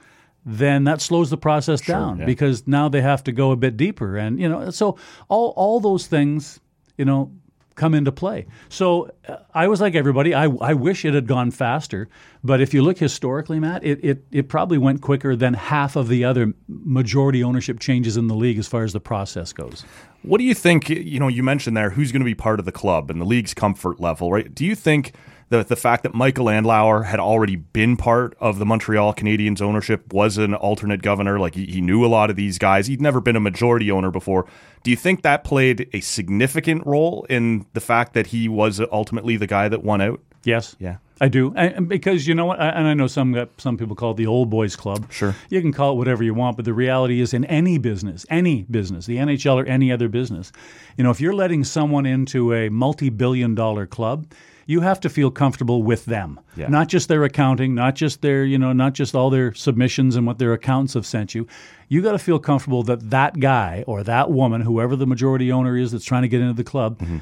[0.46, 2.26] then that slows the process down yeah.
[2.26, 4.18] because now they have to go a bit deeper.
[4.18, 4.98] And, you know, so
[5.30, 6.60] all, all those things,
[6.98, 7.32] you know,
[7.76, 8.46] come into play.
[8.70, 10.34] So uh, I was like everybody.
[10.34, 12.08] I, I wish it had gone faster.
[12.44, 16.08] But if you look historically, Matt, it, it, it probably went quicker than half of
[16.08, 19.86] the other majority ownership changes in the league as far as the process goes.
[20.22, 20.90] What do you think?
[20.90, 23.26] You know, you mentioned there who's going to be part of the club and the
[23.26, 24.54] league's comfort level, right?
[24.54, 25.14] Do you think
[25.60, 30.12] that the fact that Michael Andlauer had already been part of the Montreal Canadiens ownership
[30.14, 33.22] was an alternate governor, like he, he knew a lot of these guys, he'd never
[33.22, 34.46] been a majority owner before.
[34.84, 39.38] Do you think that played a significant role in the fact that he was ultimately
[39.38, 40.20] the guy that won out?
[40.44, 40.76] Yes.
[40.80, 40.98] Yeah.
[41.22, 44.12] I do, and and because you know what, and I know some some people call
[44.12, 45.10] it the old boys club.
[45.10, 45.34] Sure.
[45.50, 48.64] you can call it whatever you want, but the reality is, in any business, any
[48.64, 50.52] business, the NHL or any other business,
[50.98, 54.26] you know, if you're letting someone into a multi-billion-dollar club,
[54.66, 56.68] you have to feel comfortable with them, Yeah.
[56.68, 60.26] not just their accounting, not just their, you know, not just all their submissions and
[60.26, 61.48] what their accountants have sent you.
[61.90, 65.78] You got to feel comfortable that that guy or that woman, whoever the majority owner
[65.78, 67.18] is that's trying to get into the club, mm-hmm.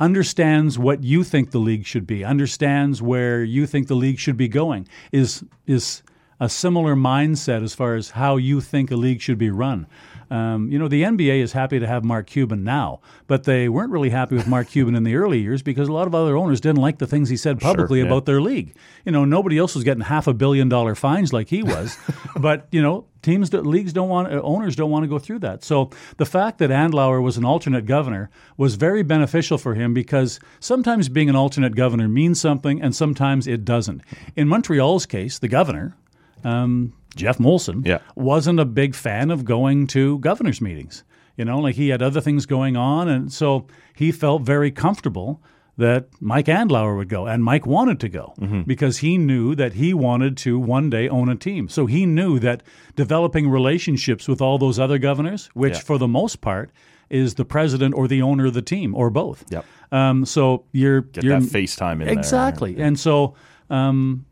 [0.00, 4.36] understands what you think the league should be, understands where you think the league should
[4.36, 6.02] be going, is is
[6.40, 9.86] a similar mindset as far as how you think a league should be run.
[10.30, 13.90] Um, you know, the NBA is happy to have Mark Cuban now, but they weren't
[13.90, 16.60] really happy with Mark Cuban in the early years because a lot of other owners
[16.60, 18.06] didn't like the things he said publicly yeah.
[18.06, 18.74] about their league.
[19.04, 21.96] You know, nobody else was getting half a billion dollar fines like he was,
[22.36, 25.40] but you know, teams, that leagues don't want, uh, owners don't want to go through
[25.40, 25.64] that.
[25.64, 30.40] So the fact that Andlauer was an alternate governor was very beneficial for him because
[30.60, 34.02] sometimes being an alternate governor means something, and sometimes it doesn't.
[34.36, 35.96] In Montreal's case, the governor.
[36.44, 37.98] Um, Geoff Molson Yeah.
[38.16, 41.04] wasn't a big fan of going to governors' meetings.
[41.36, 45.40] You know, like he had other things going on, and so he felt very comfortable
[45.76, 48.34] that Mike Andlauer would go, and Mike wanted to go
[48.66, 51.68] because he knew that he wanted to one day own a team.
[51.68, 52.64] So he knew that
[52.96, 55.80] developing relationships with all those other governors, which Yeah.
[55.80, 56.70] for the most part
[57.10, 59.44] is the president or the owner of the team or both.
[59.50, 59.64] Yep.
[59.92, 62.08] Um, so you're Get you're that FaceTime in there.
[62.18, 63.34] exactly, and so
[63.70, 64.24] um,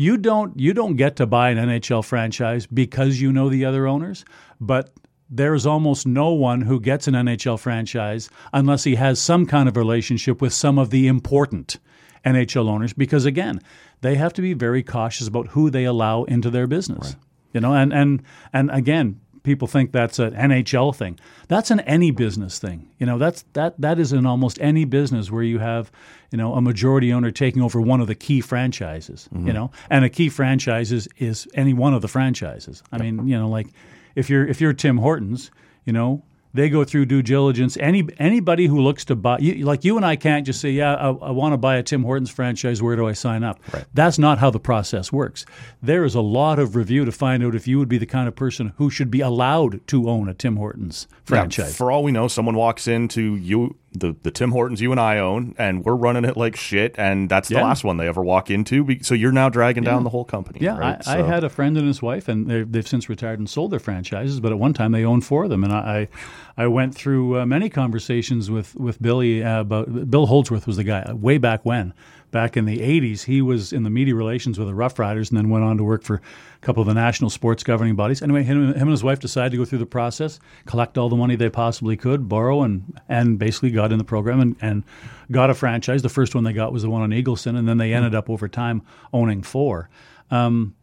[0.00, 3.86] you don't you don't get to buy an NHL franchise because you know the other
[3.86, 4.24] owners,
[4.58, 4.94] but
[5.28, 9.68] there is almost no one who gets an NHL franchise unless he has some kind
[9.68, 11.78] of relationship with some of the important
[12.24, 13.60] NHL owners because again,
[14.00, 17.16] they have to be very cautious about who they allow into their business.
[17.52, 18.22] You know, and and
[18.54, 21.18] and again, people think that's an NHL thing.
[21.48, 22.88] That's an any business thing.
[22.98, 25.90] You know, that's that that is in almost any business where you have,
[26.30, 29.28] you know, a majority owner taking over one of the key franchises.
[29.32, 29.52] You mm-hmm.
[29.52, 32.82] know, and a key franchise is, is any one of the franchises.
[32.92, 33.68] I mean, you know, like
[34.14, 35.50] if you're if you're Tim Hortons,
[35.84, 36.22] you know.
[36.52, 37.76] They go through due diligence.
[37.78, 40.94] Any anybody who looks to buy, you, like you and I, can't just say, "Yeah,
[40.94, 42.82] I, I want to buy a Tim Hortons franchise.
[42.82, 43.84] Where do I sign up?" Right.
[43.94, 45.46] That's not how the process works.
[45.82, 48.26] There is a lot of review to find out if you would be the kind
[48.26, 51.76] of person who should be allowed to own a Tim Hortons Yeah, franchise.
[51.76, 55.18] for all we know, someone walks into you the the Tim Hortons you and I
[55.18, 57.64] own, and we're running it like shit, and that's the Yeah.
[57.64, 58.86] last one they ever walk into.
[59.02, 60.60] So you're now dragging down the whole company.
[60.62, 61.06] Yeah, right?
[61.08, 63.72] I, I had a friend and his wife, and they've, they've since retired and sold
[63.72, 64.38] their franchises.
[64.40, 66.08] But at one time, they owned four of them, and I,
[66.56, 70.76] I, I went through uh, many conversations with with Billy uh, about Bill Holdsworth was
[70.76, 71.92] the guy uh, way back when,
[72.30, 73.24] back in the '80s.
[73.24, 75.84] He was in the media relations with the Rough Riders, and then went on to
[75.84, 76.20] work for a
[76.60, 78.22] couple of the national sports governing bodies.
[78.22, 81.16] Anyway, him, him and his wife decided to go through the process, collect all the
[81.16, 84.84] money they possibly could, borrow, and and basically got in the program and, and
[85.30, 86.02] got a franchise.
[86.02, 88.30] The first one they got was the one on Eagleson, and then they ended up
[88.30, 89.88] over time owning four.
[90.30, 90.74] Um,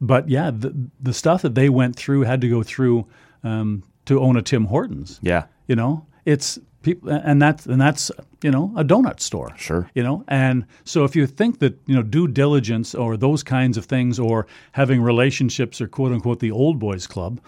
[0.00, 3.06] but yeah, the the stuff that they went through had to go through
[3.42, 5.20] um, to own a Tim Hortons.
[5.22, 5.46] Yeah.
[5.66, 8.10] You know, it's people, and that's and that's
[8.42, 9.52] you know a donut store.
[9.56, 9.90] Sure.
[9.94, 13.76] You know, and so if you think that you know due diligence or those kinds
[13.76, 17.40] of things or having relationships or quote unquote the old boys club,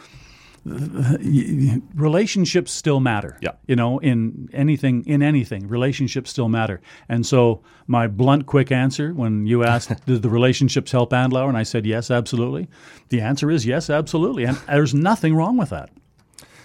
[1.95, 3.39] relationships still matter.
[3.41, 3.53] Yeah.
[3.67, 6.81] You know, in anything, in anything, relationships still matter.
[7.09, 11.49] And so, my blunt, quick answer when you asked, did the relationships help Andlauer?
[11.49, 12.69] And I said, yes, absolutely.
[13.11, 14.45] The answer is yes, absolutely.
[14.45, 15.91] And there's nothing wrong with that.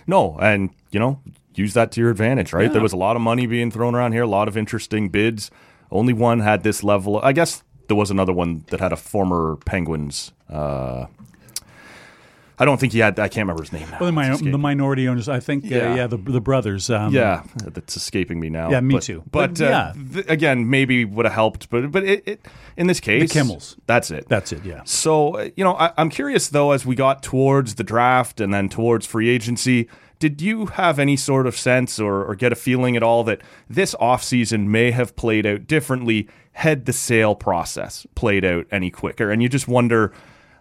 [0.07, 1.19] No, and you know,
[1.55, 2.63] use that to your advantage, right?
[2.67, 2.73] Yeah.
[2.73, 5.51] There was a lot of money being thrown around here, a lot of interesting bids.
[5.91, 7.19] Only one had this level.
[7.23, 10.31] I guess there was another one that had a former Penguins.
[10.49, 11.07] Uh,
[12.59, 13.17] I don't think he had.
[13.19, 13.89] I can't remember his name.
[13.89, 13.97] Now.
[13.99, 15.91] Well, the, mi- It's escaping the minority owners, I think, yeah, Yeah.
[15.91, 16.91] uh, yeah the, the brothers.
[16.91, 18.69] Um, Yeah, that's escaping me now.
[18.69, 19.23] Yeah, me But- too.
[19.31, 19.93] But, But, uh, yeah.
[20.13, 21.71] th- again, maybe would have helped.
[21.71, 22.45] But but it, it
[22.77, 23.77] in this case, the Kimmels.
[23.87, 24.27] That's it.
[24.29, 24.81] That's it, yeah.
[24.85, 28.53] So, uh, you know, I, I'm curious though, as we got towards the draft and
[28.53, 29.87] then towards free agency,
[30.21, 33.41] did you have any sort of sense or, or get a feeling at all that
[33.67, 39.31] this offseason may have played out differently had the sale process played out any quicker?
[39.31, 40.13] And you just wonder,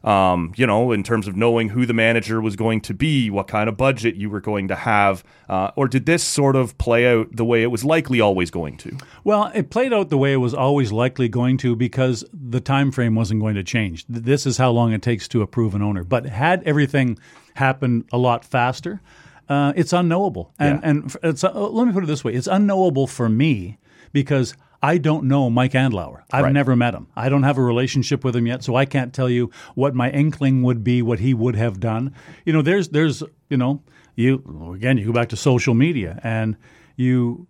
[0.03, 3.49] um, you know, in terms of knowing who the manager was going to be, what
[3.49, 7.07] kind of budget you were going to have, uh, or did this sort of play
[7.07, 8.97] out the way it was likely always going to?
[9.25, 12.93] Well, it played out the way it was always likely going to because the time
[12.93, 14.07] frame wasn't going to change.
[14.09, 16.03] This is how long it takes to approve an owner.
[16.03, 17.19] But had everything
[17.57, 19.03] happened a lot faster,
[19.51, 20.55] uh, it's unknowable.
[20.59, 20.89] And Yeah.
[20.91, 23.77] and it's, uh, let me put it this way: it's unknowable for me
[24.13, 26.23] because I don't know Mike Andlauer.
[26.33, 26.53] I've Right.
[26.55, 27.09] never met him.
[27.15, 30.09] I don't have a relationship with him yet, so I can't tell you what my
[30.11, 32.13] inkling would be, what he would have done.
[32.47, 33.83] You know, there's there's you know
[34.17, 34.43] you
[34.75, 36.57] again you go back to social media and
[36.97, 37.47] you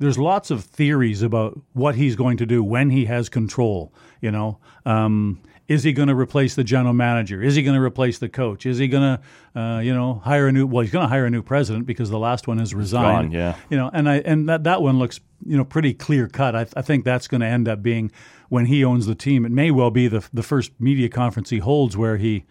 [0.00, 3.92] there's lots of theories about what he's going to do when he has control.
[4.20, 5.38] You know, um,
[5.72, 7.42] is he going to replace the general manager?
[7.42, 8.66] Is he going to replace the coach?
[8.66, 9.18] Is he going
[9.54, 10.66] to, uh, you know, hire a new?
[10.66, 13.32] Well, he's going to hire a new president because the last one has resigned.
[13.32, 13.56] gone, yeah.
[13.70, 16.54] You know, and I and that that one looks you know pretty clear cut.
[16.54, 18.12] I, I think that's going to end up being
[18.50, 19.44] when he owns the team.
[19.44, 22.44] It may well be the the first media conference he holds where he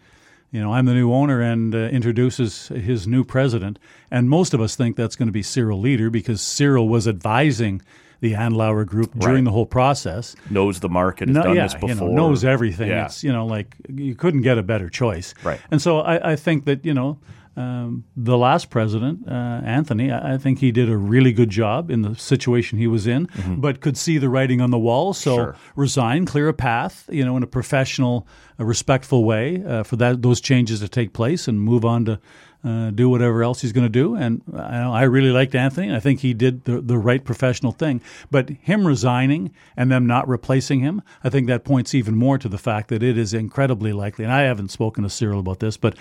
[0.50, 3.78] you know, I'm the new owner and uh, introduces his new president.
[4.10, 7.80] And most of us think that's going to be Cyril Leeder because Cyril was advising
[8.22, 9.44] the Andlauer group during Right.
[9.44, 10.34] the whole process.
[10.48, 12.88] Knows the market, has done yeah, this before, you know, knows everything.
[12.88, 13.04] Yeah.
[13.06, 15.34] It's, you know, like you couldn't get a better choice.
[15.44, 15.60] Right.
[15.70, 17.18] And so I, I think that, you know,
[17.54, 21.90] um, the last president, uh, Anthony, I, I think he did a really good job
[21.90, 25.12] in the situation he was in, but could see the writing on the wall.
[25.12, 25.42] So Mm-hmm.
[25.42, 25.56] Sure.
[25.76, 28.26] resign, clear a path, you know, in a professional,
[28.58, 32.18] a respectful way uh, for that those changes to take place, and move on to
[32.64, 34.14] uh, do whatever else he's going to do.
[34.14, 35.94] And I, know I really liked Anthony.
[35.94, 38.00] I think he did the, the right professional thing.
[38.30, 42.48] But him resigning and them not replacing him, I think that points even more to
[42.48, 44.24] the fact that it is incredibly likely.
[44.24, 45.96] And I haven't spoken to Cyril about this, but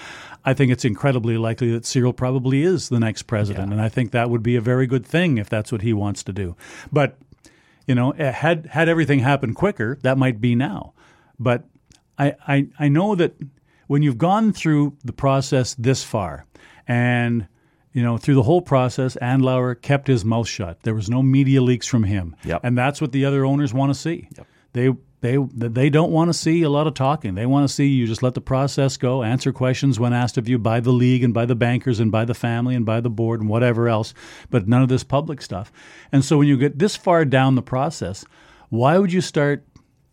[0.45, 3.71] I think it's incredibly likely that Cyril probably is the next president.
[3.71, 6.23] And I think that would be a very good thing if that's what he wants
[6.23, 6.55] to do.
[6.91, 7.17] But
[7.87, 10.93] you know, eh, had had everything happened quicker, that might be now.
[11.39, 11.65] But
[12.17, 13.33] I, I, I know that
[13.91, 16.45] when you've gone through the process this far,
[16.87, 17.45] and
[17.91, 20.81] you know through the whole process, Andlauer kept his mouth shut.
[20.83, 22.61] There was no media leaks from him, Yep.
[22.63, 24.29] and that's what the other owners want to see.
[24.71, 27.35] They they they don't want to see a lot of talking.
[27.35, 30.47] They want to see you just let the process go, answer questions when asked of
[30.47, 33.09] you by the league and by the bankers and by the family and by the
[33.09, 34.13] board and whatever else,
[34.49, 35.69] but none of this public stuff.
[36.13, 38.23] And so when you get this far down the process,
[38.69, 39.65] why would you start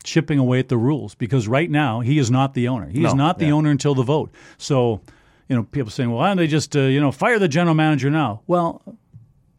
[0.05, 1.15] chipping away at the rules?
[1.15, 2.89] Because right now he is not the owner.
[2.89, 3.53] He is No, not the yeah.
[3.53, 4.31] owner until the vote.
[4.57, 5.01] So,
[5.49, 7.75] you know, people saying, "Well, why don't they just uh, you know fire the general
[7.75, 8.83] manager now?" Well,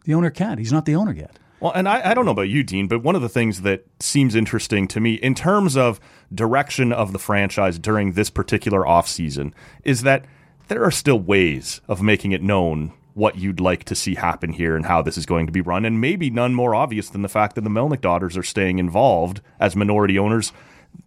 [0.06, 0.60] the owner can't.
[0.60, 1.38] He's not the owner yet.
[1.60, 3.86] Well, and I, I don't know about you, Dean, but one of the things that
[4.00, 6.00] seems interesting to me in terms of
[6.34, 9.52] direction of the franchise during this particular offseason
[9.84, 10.24] is that
[10.70, 14.76] there are still ways of making it known what you'd like to see happen here
[14.76, 17.30] and how this is going to be run, and maybe none more obvious than the
[17.30, 20.54] fact that the Melnyk daughters are staying involved as minority owners.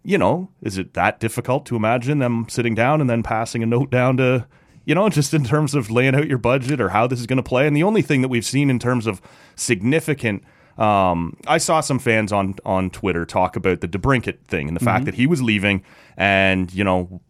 [0.05, 3.67] You know, is it that difficult to imagine them sitting down and then passing a
[3.67, 4.47] note down to
[4.85, 7.39] you know, just in terms of laying out your budget or how this is going
[7.39, 7.67] to play.
[7.67, 9.23] And the only thing that we've seen in terms of
[9.57, 10.45] significant,
[10.77, 14.85] um, I saw some fans on on Twitter talk about the DeBrincat thing and the
[14.85, 15.83] fact that he was leaving,
[16.17, 17.21] and you know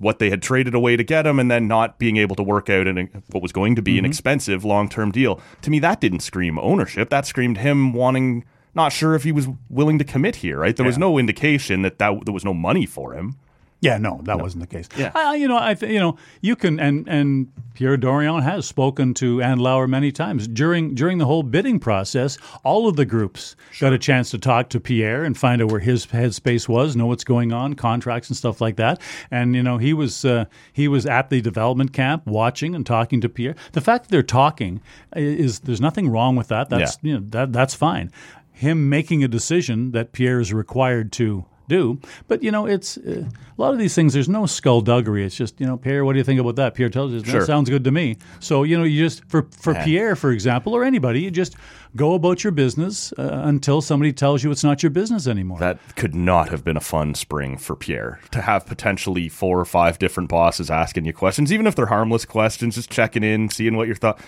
[0.00, 2.68] what they had traded away to get him, and then not being able to work
[2.70, 4.06] out in what was going to be an mm-hmm.
[4.06, 5.40] expensive long term deal.
[5.62, 7.10] To me, that didn't scream ownership.
[7.10, 8.44] That screamed him wanting.
[8.74, 10.74] Not sure if he was willing to commit here, right?
[10.74, 13.36] There was no indication that, that there was no money for him.
[13.80, 14.88] Yeah, no, that wasn't the case.
[14.96, 15.10] Yeah.
[15.14, 19.14] I, you know, I th- you know, you can and and Pierre Dorion has spoken
[19.14, 22.36] to Andlauer many times during during the whole bidding process.
[22.62, 25.80] All of the groups got a chance to talk to Pierre and find out where
[25.80, 29.00] his headspace was, know what's going on, contracts and stuff like that.
[29.30, 33.22] And you know, he was uh, he was at the development camp watching and talking
[33.22, 33.54] to Pierre.
[33.72, 34.82] The fact that they're talking
[35.16, 36.68] is there's nothing wrong with that.
[36.68, 38.12] That's you know that that's fine.
[38.52, 41.98] Him making a decision that Pierre is required to do.
[42.28, 44.12] But you know, it's uh, a lot of these things.
[44.12, 45.24] There's no skullduggery.
[45.24, 46.74] It's just you know, Pierre, what do you think about that?
[46.74, 47.40] Pierre tells you Sure.
[47.40, 48.16] that sounds good to me.
[48.40, 51.56] So you know, you just for for Pierre, for example, or anybody, you just
[51.96, 55.58] go about your business uh, until somebody tells you it's not your business anymore.
[55.58, 59.64] That could not have been a fun spring for Pierre to have potentially four or
[59.64, 63.76] five different bosses asking you questions, even if they're harmless questions, just checking in, seeing
[63.76, 64.20] what your thought.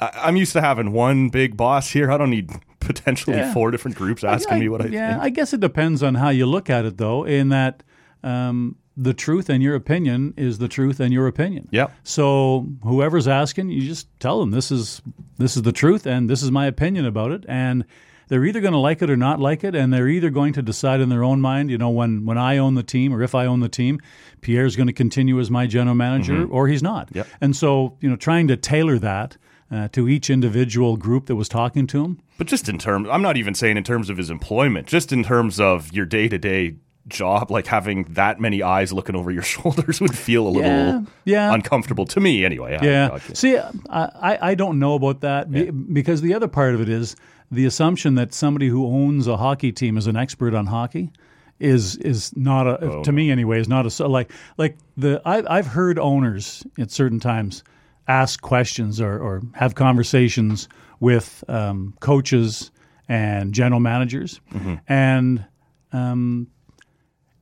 [0.00, 2.10] I- I'm used to having one big boss here.
[2.10, 2.50] I don't need
[2.92, 3.52] potentially Yeah.
[3.52, 5.22] four different groups asking me what I yeah, think.
[5.22, 7.24] I guess it depends on how you look at it, though.
[7.24, 7.82] In that
[8.22, 11.68] um, the truth and your opinion is the truth and your opinion.
[11.70, 11.92] Yep.
[12.02, 15.00] So whoever's asking, you just tell them this is
[15.38, 17.84] this is the truth and this is my opinion about it, and
[18.28, 20.62] they're either going to like it or not like it, and they're either going to
[20.62, 21.70] decide in their own mind.
[21.70, 24.00] You know, when when I own the team or if I own the team,
[24.40, 27.06] Pierre's going to continue as my general manager or he's not.
[27.06, 27.18] Mm-hmm.
[27.18, 27.26] Yep.
[27.40, 29.36] And so you know, trying to tailor that.
[29.72, 33.22] Uh, to each individual group that was talking to him, But just in terms, I'm
[33.22, 36.38] not even saying in terms of his employment, just in terms of your day to
[36.38, 36.74] day
[37.06, 41.00] job, like having that many eyes looking over your shoulders would feel a little Yeah,
[41.24, 41.54] yeah.
[41.54, 42.78] uncomfortable to me anyway.
[42.80, 43.18] I- Yeah.
[43.32, 43.56] See,
[43.88, 47.14] I, I don't know about that be- because the other part of it is
[47.52, 51.12] the assumption that somebody who owns a hockey team is an expert on hockey
[51.60, 55.44] is is not a Oh, to me anyway is not a like like the I,
[55.58, 57.62] I've heard owners at certain times
[58.10, 60.68] ask questions or, or have conversations
[60.98, 62.70] with um, coaches
[63.08, 64.74] and general managers Mm-hmm.
[64.88, 65.44] and
[65.92, 66.46] um,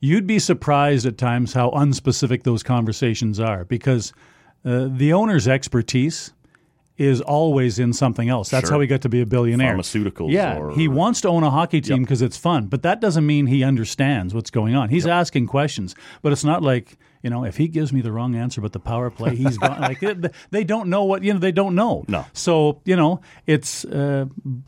[0.00, 4.12] you'd be surprised at times how unspecific those conversations are because
[4.64, 6.32] uh, the owner's expertise
[6.98, 8.50] is always in something else.
[8.50, 8.74] That's Sure.
[8.76, 9.76] how he got to be a billionaire.
[9.76, 13.00] Pharmaceuticals Yeah, or- he wants to own a hockey team because it's fun, but that
[13.00, 14.88] doesn't mean he understands what's going on.
[14.88, 18.34] He's asking questions, but it's not like you know if he gives me the wrong
[18.36, 19.80] answer about the power play, he's gone.
[19.90, 21.38] like it- they don't know what you know.
[21.38, 22.04] They don't know.
[22.08, 22.24] No.
[22.32, 24.26] So you know it's uh,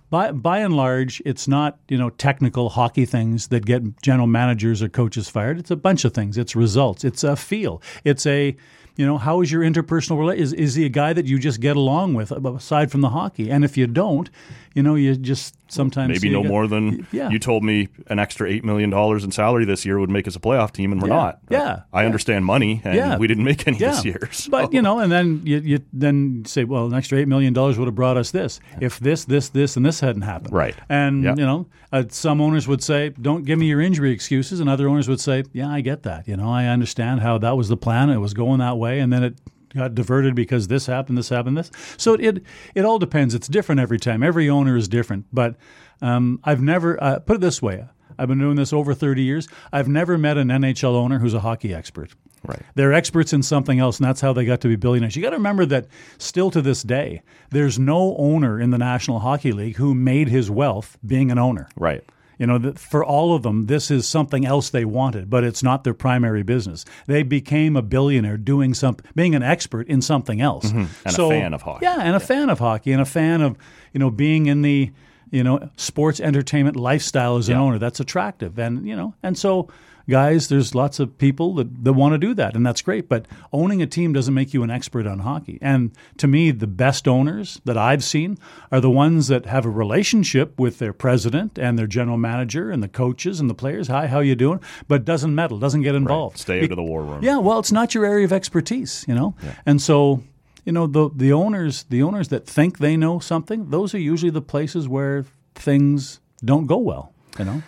[0.08, 4.82] by by and large, it's not you know technical hockey things that get general managers
[4.82, 5.58] or coaches fired.
[5.58, 6.38] It's a bunch of things.
[6.38, 7.04] It's results.
[7.04, 7.82] It's a feel.
[8.04, 8.56] It's a
[9.00, 10.42] you know how is your interpersonal relation?
[10.42, 13.50] Is is he a guy that you just get along with aside from the hockey?
[13.50, 14.28] And if you don't,
[14.74, 17.30] you know you just sometimes Maybe no get- more than Yeah.
[17.30, 20.40] you told me an extra $8 million in salary this year would make us a
[20.40, 21.14] playoff team, and we're Yeah.
[21.14, 21.38] not.
[21.48, 21.80] Yeah.
[21.92, 23.18] I understand money, and Yeah.
[23.18, 24.28] we didn't make any Yeah, this year.
[24.32, 27.52] so- but you know, and then you, you then say, well, an extra eight million
[27.52, 30.52] dollars would have brought us this if this, this, this, and this hadn't happened.
[30.54, 30.74] Right.
[30.88, 31.34] And Yeah.
[31.36, 34.88] you know, uh, some owners would say, don't give me your injury excuses, and other
[34.88, 36.26] owners would say, yeah, I get that.
[36.26, 38.10] You know, I understand how that was the plan.
[38.10, 39.34] It was going that way, and then it
[39.74, 41.70] got diverted because this happened, this happened, this.
[41.96, 42.42] So it it,
[42.74, 43.34] it all depends.
[43.34, 44.22] It's different every time.
[44.22, 45.26] Every owner is different.
[45.32, 45.56] But
[46.02, 47.86] um, I've never uh, put it this way.
[48.18, 49.48] I've been doing this over 30 years.
[49.72, 52.10] I've never met an NHL owner who's a hockey expert.
[52.46, 52.62] Right.
[52.74, 55.16] They're experts in something else, and that's how they got to be billionaires.
[55.16, 55.86] You got to remember that
[56.18, 60.50] still to this day, there's no owner in the National Hockey League who made his
[60.50, 61.68] wealth being an owner.
[61.76, 62.04] right.
[62.40, 65.84] You know, for all of them, this is something else they wanted, but it's not
[65.84, 66.86] their primary business.
[67.06, 70.86] They became a billionaire doing something, being an expert in something else, mm-hmm.
[71.04, 71.84] And a fan of hockey.
[71.84, 73.58] Yeah, and a fan of hockey, and a fan of
[73.92, 74.90] you know being in the
[75.30, 77.60] you know, sports entertainment lifestyle as an Yeah.
[77.60, 77.78] owner.
[77.78, 79.68] That's attractive, and you know, and so
[80.08, 83.08] guys, there's lots of people that, that want to do that, and that's great.
[83.08, 85.58] But owning a team doesn't make you an expert on hockey.
[85.60, 88.38] And to me, the best owners that I've seen
[88.72, 92.82] are the ones that have a relationship with their president and their general manager and
[92.82, 93.88] the coaches and the players.
[93.88, 94.60] Hi, how you doing?
[94.88, 96.38] But doesn't meddle, doesn't get involved.
[96.38, 97.22] Stay out of the war room.
[97.22, 99.34] Yeah, well, it's not your area of expertise, you know,
[99.66, 100.22] and so
[100.64, 104.30] you know the the owners the owners that think they know something, those are usually
[104.30, 105.24] the places where
[105.54, 107.62] things don't go well, you know.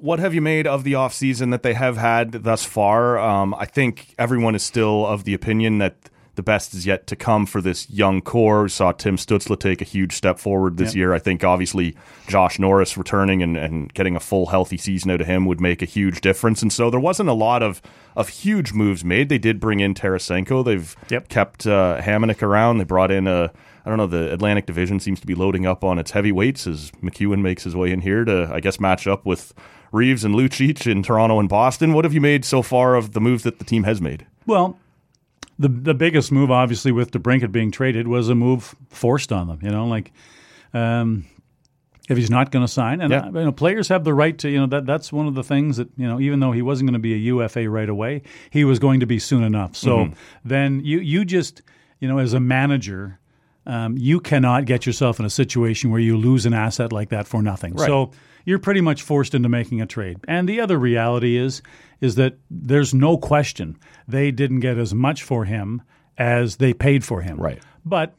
[0.00, 3.18] What have you made of the offseason that they have had thus far?
[3.18, 5.96] Um, I think everyone is still of the opinion that
[6.36, 8.62] the best is yet to come for this young core.
[8.62, 10.96] We saw Tim Stützle take a huge step forward this Yep.
[10.96, 11.12] year.
[11.12, 11.96] I think obviously
[12.28, 15.82] Josh Norris returning and, and getting a full healthy season out of him would make
[15.82, 16.62] a huge difference.
[16.62, 17.82] And so there wasn't a lot of,
[18.16, 19.28] of huge moves made.
[19.28, 20.64] They did bring in Tarasenko.
[20.64, 21.28] They've Yep.
[21.28, 22.78] kept uh, Hamonic around.
[22.78, 23.52] They brought in a
[23.84, 24.06] I don't know.
[24.06, 27.74] The Atlantic Division seems to be loading up on its heavyweights as MacEwen makes his
[27.74, 29.54] way in here to, I guess, match up with
[29.92, 31.92] Reaves and Lucic in Toronto and Boston.
[31.92, 34.26] What have you made so far of the moves that the team has made?
[34.46, 34.78] Well,
[35.58, 39.58] the the biggest move, obviously, with DeBrincat being traded, was a move forced on them.
[39.62, 40.12] You know, like
[40.72, 41.26] um,
[42.08, 43.26] if he's not going to sign, and Yeah.
[43.26, 44.48] you know, players have the right to.
[44.48, 46.88] You know, that that's one of the things that you know, even though he wasn't
[46.88, 49.76] going to be a UFA right away, he was going to be soon enough.
[49.76, 50.12] So Mm-hmm.
[50.44, 51.62] then you you just
[52.00, 53.16] you know, as a manager.
[53.66, 57.28] Um, you cannot get yourself in a situation where you lose an asset like that
[57.28, 57.74] for nothing.
[57.74, 57.86] Right.
[57.86, 58.10] So
[58.44, 60.18] you're pretty much forced into making a trade.
[60.26, 61.62] And the other reality is
[62.00, 63.78] is that there's no question
[64.08, 65.82] they didn't get as much for him
[66.16, 67.38] as they paid for him.
[67.38, 67.62] Right.
[67.84, 68.14] But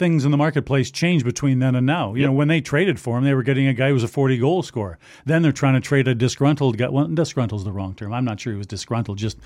[0.00, 2.14] things in the marketplace change between then and now.
[2.14, 4.08] You know, when they traded for him, they were getting a guy who was a
[4.08, 4.98] 40 goal scorer.
[5.26, 6.88] Then they're trying to trade a disgruntled guy.
[6.88, 8.12] Well, disgruntled's the wrong term.
[8.14, 9.18] I'm not sure he was disgruntled.
[9.18, 9.38] Just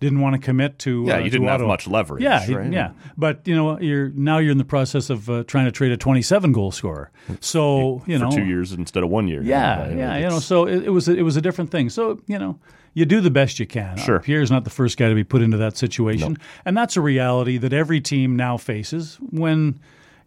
[0.00, 1.04] didn't want to commit to.
[1.06, 2.72] Yeah, uh, you didn't have much leverage, Yeah, right?
[2.72, 2.92] yeah.
[3.16, 5.96] But you know, you're now you're in the process of uh, trying to trade a
[5.96, 7.10] 27 goal scorer.
[7.40, 9.42] So you For know, two years instead of one year.
[9.42, 10.38] yeah, yeah, you know.
[10.40, 11.88] So it, it was a, it was a different thing.
[11.90, 12.58] So you know,
[12.94, 13.96] you do the best you can.
[13.96, 14.16] Sure.
[14.16, 17.00] Uh, Pierre's not the first guy to be put into that situation, and that's a
[17.00, 19.78] reality that every team now faces when.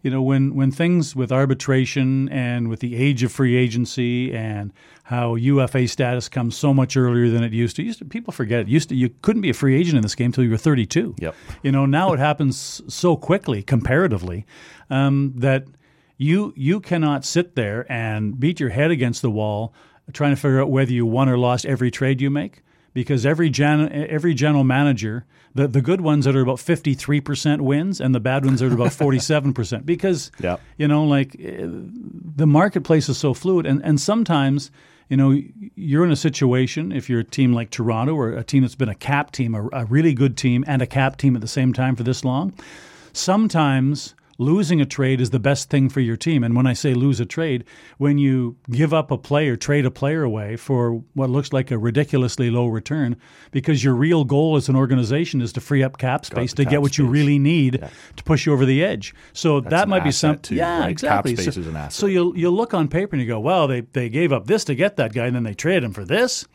[0.06, 4.72] You know, when, when things with arbitration and with the age of free agency and
[5.02, 7.82] how UFA status comes so much earlier than it used to.
[7.82, 8.68] Used to people forget it.
[8.68, 11.16] Used to you couldn't be a free agent in this game until you were 32.
[11.18, 11.34] Yep.
[11.64, 14.46] You know, now it happens so quickly comparatively
[14.90, 15.64] um, that
[16.18, 19.74] you you cannot sit there and beat your head against the wall
[20.12, 22.62] trying to figure out whether you won or lost every trade you make
[22.96, 28.00] because every gen, every general manager the, the good ones that are about 53% wins
[28.00, 30.60] and the bad ones that are about 47% because Yep.
[30.78, 34.70] you know like eh, the marketplace is so fluid and and sometimes
[35.10, 35.38] you know
[35.74, 38.88] you're in a situation if you're a team like Toronto or a team that's been
[38.88, 41.74] a cap team a, a really good team and a cap team at the same
[41.74, 42.54] time for this long
[43.12, 46.44] sometimes losing a trade is the best thing for your team.
[46.44, 47.64] And when I say lose a trade,
[47.98, 51.78] when you give up a player, trade a player away for what looks like a
[51.78, 53.16] ridiculously low return,
[53.50, 56.70] because your real goal as an organization is to free up cap space to cap
[56.70, 57.84] get what you really need
[58.16, 59.14] to push you over the edge.
[59.32, 60.56] So that an might be something.
[60.56, 60.90] yeah, right?
[60.90, 61.34] exactly.
[61.34, 61.92] Cap space so, is an asset.
[61.92, 64.64] so you'll you'll look on paper and you go, well, they they gave up this
[64.64, 66.46] to get that guy, and then they traded him for this.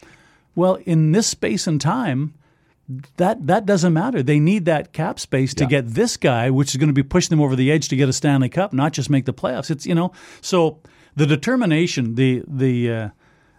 [0.54, 2.34] Well, in this space and time,
[3.18, 4.22] that that doesn't matter.
[4.22, 5.70] They need that cap space to Yeah.
[5.70, 8.10] get this guy, which is going to be pushing them over the edge to get
[8.10, 9.70] a Stanley Cup, not just make the playoffs.
[9.72, 10.12] It's you know,
[10.42, 10.80] so
[11.16, 12.92] the determination, the the.
[12.92, 13.10] Uh,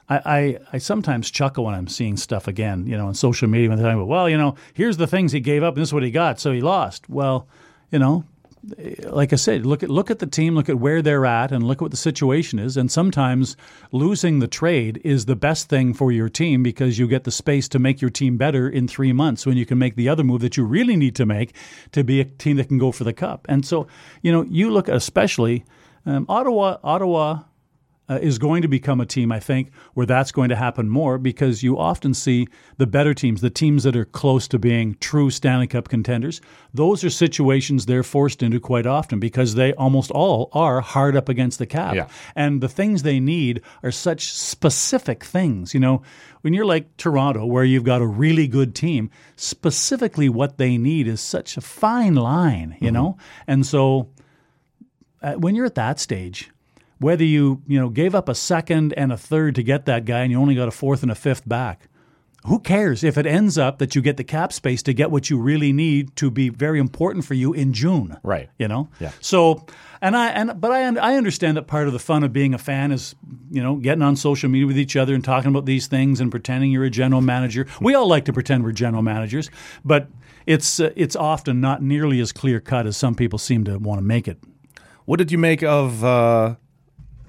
[0.08, 3.68] I, I, I sometimes chuckle when I'm seeing stuff again, you know, on social media
[3.70, 5.88] when they're talking about, well, you know, here's the things he gave up and this
[5.90, 7.08] is what he got, so he lost.
[7.08, 7.46] Well,
[7.90, 8.24] you know,
[9.04, 11.64] like I said, look at look at the team, look at where they're at, and
[11.64, 12.76] look at what the situation is.
[12.76, 13.56] And sometimes
[13.90, 17.68] losing the trade is the best thing for your team because you get the space
[17.70, 20.42] to make your team better in three months when you can make the other move
[20.42, 21.54] that you really need to make
[21.90, 23.46] to be a team that can go for the cup.
[23.48, 23.88] And so,
[24.22, 25.64] you know, you look especially
[26.06, 26.78] um, Ottawa.
[26.84, 27.40] Ottawa
[28.12, 31.16] uh, is going to become a team, I think, where that's going to happen more
[31.16, 32.46] because you often see
[32.76, 36.40] the better teams, the teams that are close to being true Stanley Cup contenders.
[36.74, 41.28] Those are situations they're forced into quite often because they almost all are hard up
[41.28, 41.94] against the cap.
[41.94, 42.08] Yeah.
[42.34, 45.72] And the things they need are such specific things.
[45.72, 46.02] You know,
[46.42, 51.06] when you're like Toronto, where you've got a really good team, specifically what they need
[51.08, 53.16] is such a fine line, you know?
[53.46, 54.10] And so
[55.22, 56.50] uh, when you're at that stage,
[57.02, 60.20] whether you you know gave up a second and a third to get that guy
[60.20, 61.88] and you only got a fourth and a fifth back,
[62.44, 65.30] who cares if it ends up that you get the cap space to get what
[65.30, 68.48] you really need to be very important for you in June, Right.
[68.58, 69.12] You know, Yeah.
[69.20, 69.66] So,
[70.00, 72.58] and I and but I I understand that part of the fun of being a
[72.58, 73.14] fan is
[73.50, 76.30] you know getting on social media with each other and talking about these things and
[76.30, 77.66] pretending you're a general manager.
[77.80, 79.50] We all like to pretend we're general managers,
[79.84, 80.08] but
[80.46, 83.98] it's uh, it's often not nearly as clear cut as some people seem to want
[83.98, 84.38] to make it.
[85.04, 86.56] What did you make of uh,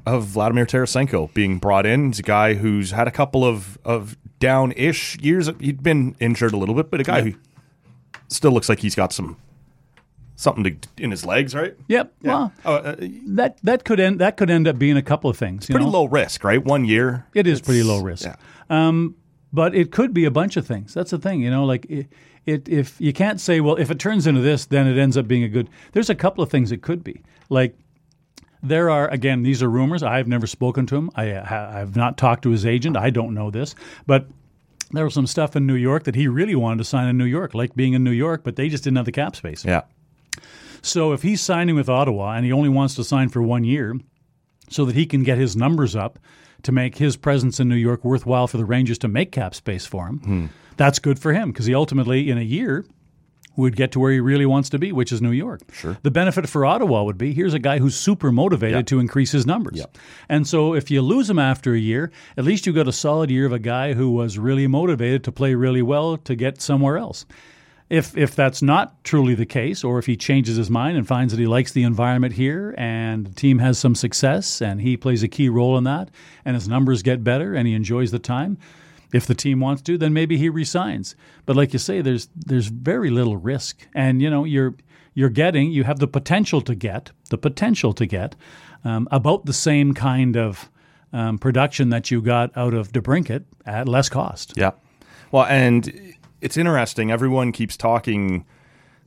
[0.06, 2.08] of Vladimir Tarasenko being brought in.
[2.08, 5.50] He's a guy who's had a couple of, of down ish years.
[5.60, 7.34] He'd been injured a little bit, but a guy who
[8.28, 9.38] still looks like he's got some
[10.36, 11.76] something to, in his legs, right?
[11.88, 12.14] Yep.
[12.24, 12.96] Well, Oh, uh,
[13.28, 15.70] that that could end that could end up being a couple of things.
[15.70, 15.92] you pretty know?
[15.92, 16.64] low risk, right?
[16.64, 17.26] One year.
[17.34, 18.26] It is pretty low risk.
[18.26, 19.00] Yeah.
[19.54, 20.94] but it could be a bunch of things.
[20.94, 21.64] That's the thing, you know.
[21.66, 22.08] Like it,
[22.46, 25.28] it, if you can't say, well, if it turns into this, then it ends up
[25.28, 25.70] being a good.
[25.94, 27.22] There's a couple of things it could be.
[27.50, 27.78] Like
[28.64, 30.02] there are again, these are rumors.
[30.02, 31.12] I've never spoken to him.
[31.16, 32.98] I, uh, I have not talked to his agent.
[32.98, 33.76] I don't know this,
[34.08, 34.28] but
[34.92, 37.26] there was some stuff in New York that he really wanted to sign in New
[37.26, 39.66] York, like being in New York, but they just didn't have the cap space.
[39.66, 39.82] Yeah.
[40.82, 44.00] So if he's signing with Ottawa and he only wants to sign for one year
[44.70, 46.20] so that he can get his numbers up
[46.64, 49.86] to make his presence in New York worthwhile for the Rangers to make cap space
[49.86, 50.46] for him, hmm.
[50.78, 52.86] that's good for him because he ultimately, in a year,
[53.56, 55.62] would get to where he really wants to be, which is New York.
[55.74, 55.98] Sure.
[56.02, 59.46] The benefit for Ottawa would be here's a guy who's super motivated to increase his
[59.46, 59.78] numbers.
[60.28, 63.30] And so if you lose him after a year, at least you got a solid
[63.30, 66.98] year of a guy who was really motivated to play really well to get somewhere
[66.98, 67.26] else.
[67.90, 71.32] If if that's not truly the case, or if he changes his mind and finds
[71.32, 75.22] that he likes the environment here and the team has some success and he plays
[75.22, 76.10] a key role in that
[76.44, 78.58] and his numbers get better and he enjoys the time,
[79.14, 81.16] if the team wants to, then maybe he resigns.
[81.46, 84.76] But like you say, there's there's very little risk, and you know you're
[85.14, 88.36] you're getting you have the potential to get the potential to get
[88.84, 90.70] um, about the same kind of
[91.14, 94.54] um, production that you got out of DeBrincat at less cost.
[94.58, 94.72] Yeah.
[95.32, 97.12] Well, and it's interesting.
[97.12, 98.46] Everyone keeps talking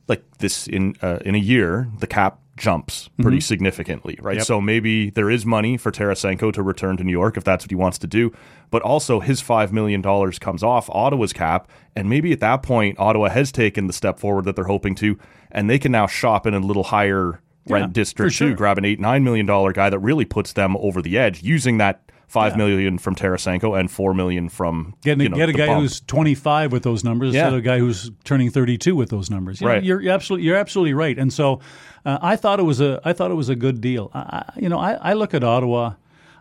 [0.07, 3.41] like this in uh, in a year, the cap jumps pretty mm-hmm.
[3.41, 4.43] significantly, right?
[4.43, 7.71] So maybe there is money for Tarasenko to return to New York if that's what
[7.71, 8.31] he wants to do,
[8.69, 12.99] but also his five million dollars comes off Ottawa's cap, and maybe at that point
[12.99, 15.17] Ottawa has taken the step forward that they're hoping to,
[15.51, 18.49] and they can now shop in a little higher rent Yeah, district sure.
[18.49, 21.43] too, grab an 8, nine million dollar guy that really puts them over the edge
[21.43, 22.01] using that.
[22.27, 25.81] Five million from Tarasenko and four million from Get, you know, get a guy bump.
[25.81, 27.43] who's 25 with those numbers Yeah.
[27.45, 29.61] instead of a guy who's turning 32 with those numbers.
[29.61, 29.83] You know, Right.
[29.83, 31.17] you're, you're absolutely you're absolutely right.
[31.17, 31.61] And so
[32.05, 34.11] uh, I thought it was a I thought it was a good deal.
[34.13, 35.93] I, I, you know, I, I look at Ottawa.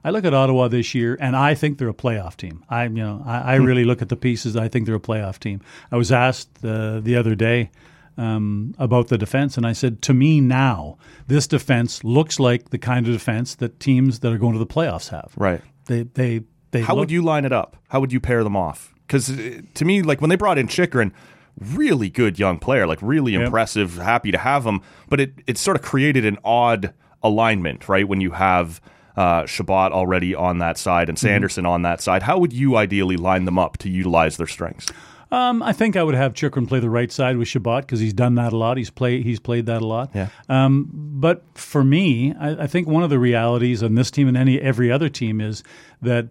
[0.05, 2.65] I look at Ottawa this year, and I think they're a playoff team.
[2.69, 3.65] I, you know, I, I Hmm.
[3.65, 4.57] really look at the pieces.
[4.57, 5.61] I think they're a playoff team.
[5.91, 7.71] I was asked uh, the other day
[8.19, 12.79] um, about the defense, and I said, to me now, this defense looks like the
[12.79, 15.33] kind of defense that teams that are going to the playoffs have.
[15.37, 15.61] Right.
[15.87, 16.83] They they they.
[16.83, 17.77] How look- would you line it up?
[17.89, 18.95] How would you pair them off?
[19.07, 19.27] Because
[19.75, 21.13] to me, like when they brought in Chychrun,
[21.61, 24.81] really good young player, like really impressive, happy to have him.
[25.09, 28.07] But it it sort of created an odd alignment, right?
[28.07, 28.81] When you have
[29.17, 33.17] uh, Chabot already on that side and Sanderson on that side, how would you ideally
[33.17, 34.89] line them up to utilize their strengths?
[35.31, 38.13] Um, I think I would have Chychrun play the right side with Chabot because he's
[38.13, 38.77] done that a lot.
[38.77, 40.11] He's play he's played that a lot.
[40.15, 40.29] Yeah.
[40.49, 44.37] Um, but for me, I, I think one of the realities on this team and
[44.37, 45.65] any every other team is
[46.01, 46.29] that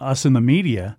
[0.00, 0.96] us in the media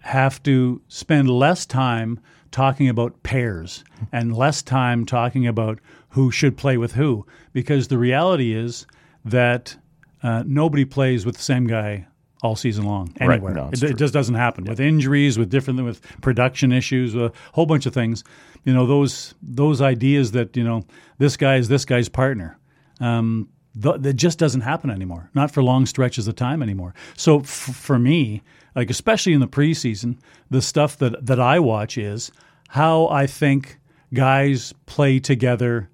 [0.00, 2.18] have to spend less time
[2.50, 5.78] talking about pairs and less time talking about
[6.10, 8.86] who should play with who because the reality is
[9.24, 9.76] that
[10.22, 12.06] uh, nobody plays with the same guy
[12.42, 13.30] all season long Right.
[13.32, 13.54] anywhere.
[13.54, 17.66] No, it, it just doesn't happen with injuries, with different with production issues, a whole
[17.66, 18.22] bunch of things.
[18.64, 20.84] You know those those ideas that you know
[21.18, 22.58] this guy is this guy's partner.
[23.00, 23.48] Um,
[23.80, 25.30] th- that just doesn't happen anymore.
[25.34, 26.94] Not for long stretches of time anymore.
[27.16, 28.42] So f- for me,
[28.74, 30.18] like especially in the preseason,
[30.50, 32.30] the stuff that that I watch is
[32.68, 33.78] how I think
[34.14, 35.88] guys play together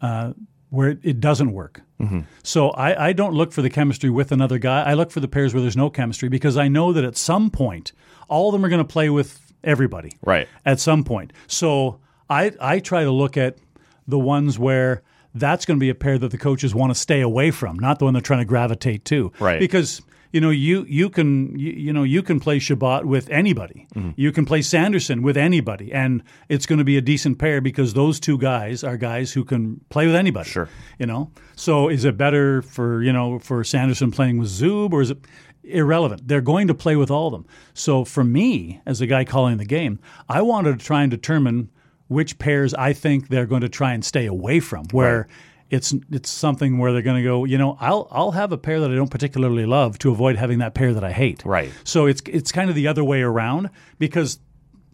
[0.00, 0.32] uh,
[0.70, 1.82] where it, it doesn't work.
[2.42, 4.82] So I, I don't look for the chemistry with another guy.
[4.82, 7.50] I look for the pairs where there's no chemistry because I know that at some
[7.50, 7.92] point
[8.28, 10.12] all of them are going to play with everybody.
[10.22, 10.48] Right.
[10.64, 11.32] At some point.
[11.46, 13.58] So I I try to look at
[14.06, 15.02] the ones where
[15.34, 17.98] that's going to be a pair that the coaches want to stay away from, not
[17.98, 19.32] the one they're trying to gravitate to.
[19.38, 19.60] Right.
[19.60, 20.02] Because
[20.32, 23.86] you know you you can you, you know you can play Chabot with anybody.
[23.94, 24.10] Mm-hmm.
[24.16, 27.94] You can play Sanderson with anybody, and it's going to be a decent pair because
[27.94, 30.48] those two guys are guys who can play with anybody.
[30.48, 30.68] Sure.
[30.98, 31.30] You know.
[31.56, 35.18] So is it better for you know for Sanderson playing with Zub or is it
[35.64, 36.28] irrelevant?
[36.28, 37.46] They're going to play with all of them.
[37.74, 41.70] So for me, as a guy calling the game, I wanted to try and determine
[42.08, 44.86] which pairs I think they're going to try and stay away from.
[44.90, 45.28] Where
[45.70, 48.80] it's it's something where they're going to go, you know, I'll I'll have a pair
[48.80, 51.44] that I don't particularly love to avoid having that pair that I hate.
[51.44, 51.72] Right.
[51.84, 54.40] So it's it's kind of the other way around because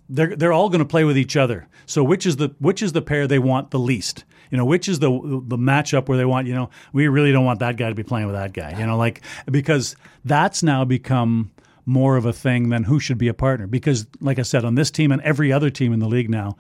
[0.08, 1.66] they're they're all going to play with each other.
[1.86, 4.24] So which is the which is the pair they want the least?
[4.50, 7.44] You know, which is the the matchup where they want, you know, we really don't
[7.44, 8.78] want that guy to be playing with that guy.
[8.78, 11.50] You know, like because that's now become
[11.86, 14.74] more of a thing than who should be a partner because like I said on
[14.74, 16.56] this team and every other team in the league now,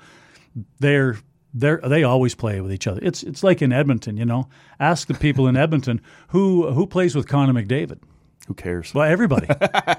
[0.78, 1.18] they're
[1.58, 3.00] they they always play with each other.
[3.02, 4.48] It's it's like in Edmonton, you know.
[4.78, 7.98] Ask the people in Edmonton who who plays with Connor McDavid.
[8.46, 8.94] Who cares?
[8.94, 9.48] Well, everybody.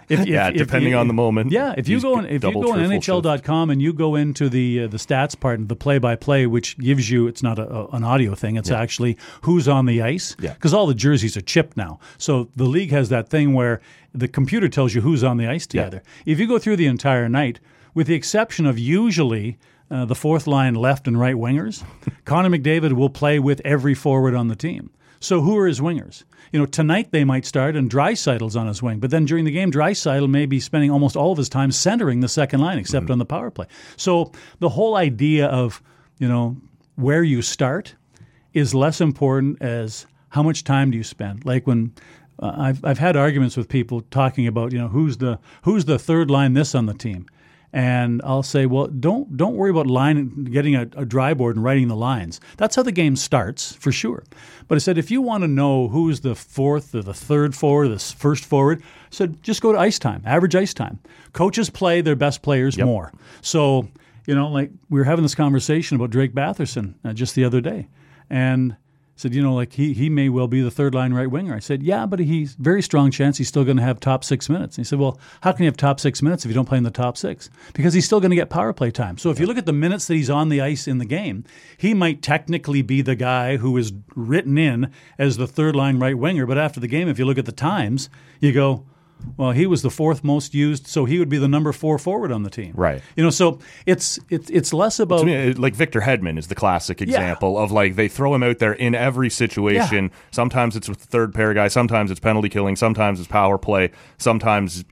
[0.09, 1.51] If, Yeah, depending on the moment.
[1.51, 4.83] Yeah, if you go on, if you go on NHL.com and you go into the
[4.83, 7.69] uh, the stats part of the play by play, which gives you it's not a,
[7.69, 8.55] a- an audio thing.
[8.55, 10.35] It's actually who's on the ice.
[10.39, 10.53] Yeah.
[10.53, 13.81] Because all the jerseys are chipped now, so the league has that thing where
[14.13, 16.01] the computer tells you who's on the ice together.
[16.25, 17.59] If you go through the entire night,
[17.93, 19.57] with the exception of usually.
[19.89, 21.83] Uh, the fourth line left and right wingers,
[22.25, 24.89] Connor McDavid will play with every forward on the team.
[25.19, 26.23] So who are his wingers?
[26.51, 29.51] You know, tonight they might start and Draisaitl's on his wing, but then during the
[29.51, 33.09] game, Draisaitl may be spending almost all of his time centering the second line, except
[33.09, 33.65] on the power play.
[33.95, 35.81] So the whole idea of
[36.19, 36.57] you know
[36.95, 37.95] where you start
[38.53, 41.45] is less important as how much time do you spend.
[41.45, 41.93] Like when
[42.39, 45.99] uh, I've I've had arguments with people talking about you know who's the who's the
[45.99, 47.27] third line this on the team.
[47.77, 51.63] And I'll say, well, don't don't worry about line getting a, a dry board and
[51.63, 52.41] writing the lines.
[52.57, 54.23] That's how the game starts for sure.
[54.67, 57.89] But I said, if you want to know who's the fourth or the third forward,
[57.89, 60.97] the first forward, I said just go to ice time, average ice time.
[61.33, 63.13] Coaches play their best players more.
[63.41, 63.87] So
[64.25, 67.61] you know, like we were having this conversation about Drake Batherson uh, just the other
[67.61, 67.89] day,
[68.27, 68.75] and
[69.17, 71.53] said, you know, like he he may well be the third line right winger.
[71.53, 74.47] I said, yeah, but he's very strong chance he's still going to have top six
[74.47, 74.77] minutes.
[74.77, 76.77] And he said, well, how can you have top six minutes if you don't play
[76.77, 77.49] in the top six?
[77.73, 79.17] Because he's still going to get power play time.
[79.17, 81.43] So if you look at the minutes that he's on the ice in the game,
[81.77, 86.17] he might technically be the guy who is written in as the third line right
[86.17, 86.45] winger.
[86.45, 88.09] But after the game, if you look at the times,
[88.39, 88.85] you go.
[89.37, 92.31] Well, he was the fourth most used, so he would be the number four forward
[92.31, 92.73] on the team.
[92.75, 93.01] Right.
[93.15, 96.55] You know, so it's it's it's less about To me, like Victor Hedman is the
[96.55, 100.11] classic example of like they throw him out there in every situation.
[100.31, 103.91] Sometimes it's with the third pair guy, sometimes it's penalty killing, sometimes it's power play,
[104.17, 104.83] sometimes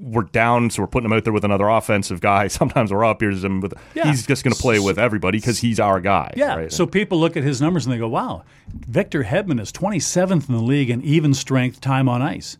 [0.00, 2.46] we're down, so we're putting him out there with another offensive guy.
[2.48, 3.20] Sometimes we're up.
[3.20, 3.74] Here's him with.
[3.94, 4.06] Yeah.
[4.06, 6.32] He's just going to play with everybody because he's our guy.
[6.36, 6.54] Yeah.
[6.54, 6.72] right?
[6.72, 10.54] So people look at his numbers and they go, wow, Victor Hedman is 27th in
[10.54, 12.58] the league in even strength time on ice.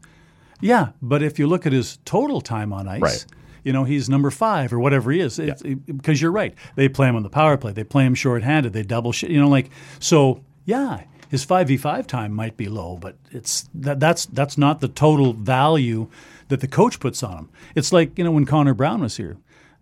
[0.61, 0.89] Yeah.
[1.03, 3.27] But if you look at his total time on ice, Right.
[3.65, 5.39] you know, he's number five or whatever he is.
[5.39, 6.55] It's- Because you're right.
[6.77, 9.31] They play him on the power play, they play him shorthanded, they double shit.
[9.31, 11.03] You know, like, so yeah.
[11.31, 14.89] His five v five time might be low, but it's that, that's that's not the
[14.89, 16.09] total value
[16.49, 17.49] that the coach puts on him.
[17.75, 19.37] It's like you know when Connor Brown was here,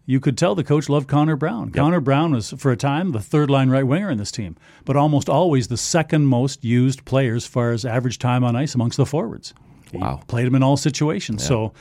[0.07, 1.71] you could tell the coach loved Connor Brown.
[1.71, 4.97] Connor Brown was, for a time, the third line right winger in this team, but
[4.97, 8.97] almost always the second most used player as far as average time on ice amongst
[8.97, 9.55] the forwards.
[9.97, 10.21] He Wow.
[10.27, 11.45] played him in all situations.
[11.45, 11.73] So,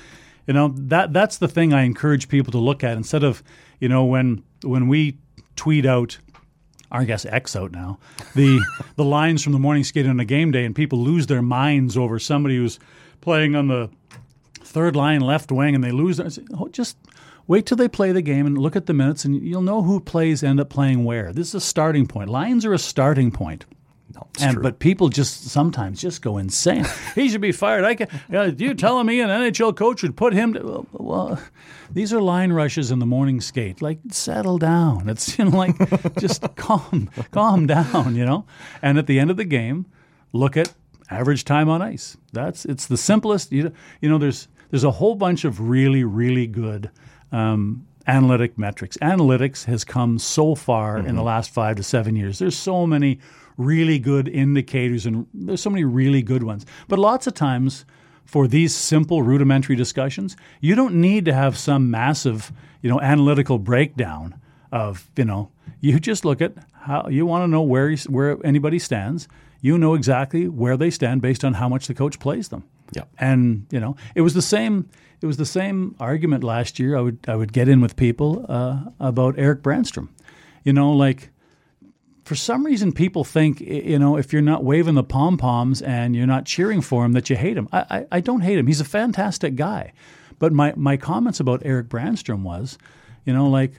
[0.48, 3.42] you know that that's the thing I encourage people to look at instead of
[3.80, 5.18] you know when when we
[5.56, 6.18] tweet out.
[6.92, 7.98] I guess X out now.
[8.36, 8.62] The
[8.96, 11.98] the lines from the morning skate on a game day, and people lose their minds
[11.98, 12.80] over somebody who's
[13.22, 13.90] playing on the
[14.62, 16.18] third line left wing and they lose.
[16.18, 16.96] Say, oh, just
[17.48, 20.00] wait till they play the game and look at the minutes, and you'll know who
[20.00, 21.34] plays end up playing where.
[21.34, 22.30] This is a starting point.
[22.30, 23.66] Lines are a starting point.
[24.16, 24.64] No, And, true.
[24.64, 26.86] but people just sometimes just go insane.
[27.16, 27.84] he should be fired.
[27.84, 30.54] I can, uh, you telling me an NHL coach would put him?
[30.54, 31.40] To, well,
[31.92, 33.82] these are line rushes in the morning skate.
[33.82, 35.10] Like settle down.
[35.10, 35.76] It's you know like
[36.20, 38.16] just calm, calm down.
[38.16, 38.46] You know.
[38.82, 39.86] And at the end of the game,
[40.32, 40.74] look at
[41.10, 42.16] average time on ice.
[42.32, 43.52] That's it's the simplest.
[43.52, 46.90] You you know there's there's a whole bunch of really really good.
[47.32, 48.98] Um, analytic metrics.
[48.98, 52.38] Analytics has come so far in the last five to seven years.
[52.38, 53.20] There's so many
[53.58, 56.66] really good indicators, and there's so many really good ones.
[56.88, 57.86] But lots of times,
[58.26, 62.52] for these simple rudimentary discussions, you don't need to have some massive,
[62.82, 64.40] you know, analytical breakdown
[64.72, 68.80] of, you know, you just look at how you want to know where where anybody
[68.80, 69.28] stands.
[69.62, 72.64] You know exactly where they stand based on how much the coach plays them.
[72.92, 73.10] Yep.
[73.18, 74.90] And you know, it was the same.
[75.22, 76.98] It was the same argument last year.
[76.98, 80.10] I would I would get in with people uh, about Erik Brännström.
[80.64, 81.30] You know, like
[82.26, 86.16] for some reason, people think you know if you're not waving the pom poms and
[86.16, 87.70] you're not cheering for him that you hate him.
[87.72, 88.68] I, I I don't hate him.
[88.68, 89.94] He's a fantastic guy.
[90.40, 92.78] But my my comments about Erik Brännström was,
[93.26, 93.74] you know, like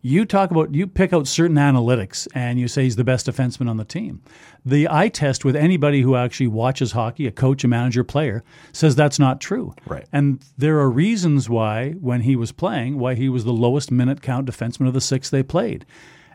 [0.00, 3.68] you talk about you pick out certain analytics and you say he's the best defenseman
[3.68, 4.22] on the team.
[4.64, 8.94] The eye test with anybody who actually watches hockey, a coach, a manager, player, says
[8.94, 9.74] that's not true.
[9.86, 10.06] Right.
[10.12, 14.22] And there are reasons why, when he was playing, why he was the lowest minute
[14.22, 15.84] count defenseman of the six they played.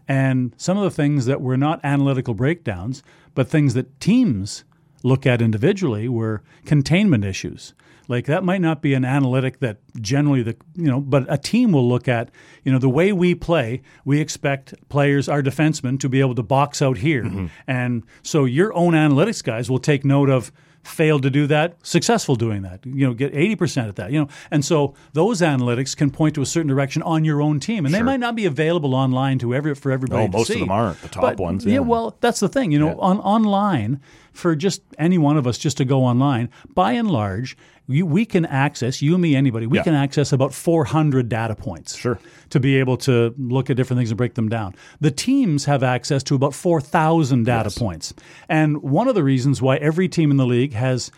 [0.10, 3.04] And some of the things that were not analytical breakdowns,
[3.36, 4.66] but things that teams
[5.04, 7.74] look at individually were containment issues.
[8.08, 11.72] Like that might not be an analytic that generally the you know, but a team
[11.72, 12.32] will look at
[12.64, 13.84] you know the way we play.
[14.04, 17.46] We expect players, our defensemen, to be able to box out here, mm-hmm.
[17.68, 20.52] and so your own analytics guys will take note of
[20.84, 22.86] failed to do that, successful doing that.
[22.86, 24.12] You know, get 80% at that.
[24.12, 27.60] You know, and so those analytics can point to a certain direction on your own
[27.60, 27.86] team.
[27.86, 30.72] And they might not be available online to every for everybody No, most of them
[30.72, 31.80] aren't, the top But, ones, Yeah, yeah.
[31.80, 32.72] well, that's the thing.
[32.72, 34.02] You know, on online
[34.34, 37.58] for just any one of us just to go online, by and large,
[37.88, 39.66] you, we can access you, me, anybody.
[39.66, 39.84] We Yeah.
[39.84, 41.98] can access about 400 data points.
[41.98, 42.20] Sure.
[42.52, 44.76] To be able to look at different things and break them down.
[45.02, 48.14] The teams have access to about 4,000 data points.
[48.48, 51.12] And one of the reasons why every team in the league has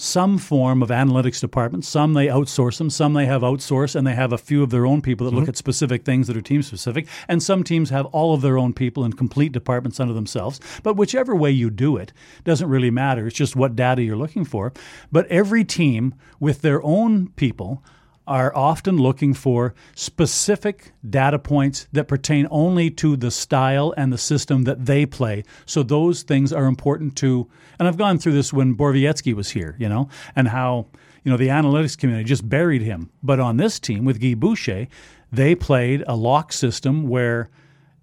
[0.00, 1.84] some form of analytics department.
[1.84, 4.86] Some they outsource them, some they have outsourced, and they have a few of their
[4.86, 5.50] own people that look mm-hmm.
[5.50, 7.06] at specific things that are team specific.
[7.28, 10.58] And some teams have all of their own people in complete departments under themselves.
[10.82, 13.26] But whichever way you do it doesn't really matter.
[13.26, 14.72] It's just what data you're looking for.
[15.12, 17.84] But every team with their own people
[18.30, 24.18] are often looking for specific data points that pertain only to the style and the
[24.18, 25.42] system that they play.
[25.66, 27.50] So those things are important to,
[27.80, 30.86] and I've gone through this when Borowiecki was here, you know, and how,
[31.24, 33.10] you know, the analytics community just buried him.
[33.20, 34.86] But on this team with Guy Boucher,
[35.32, 37.50] they played a lock system where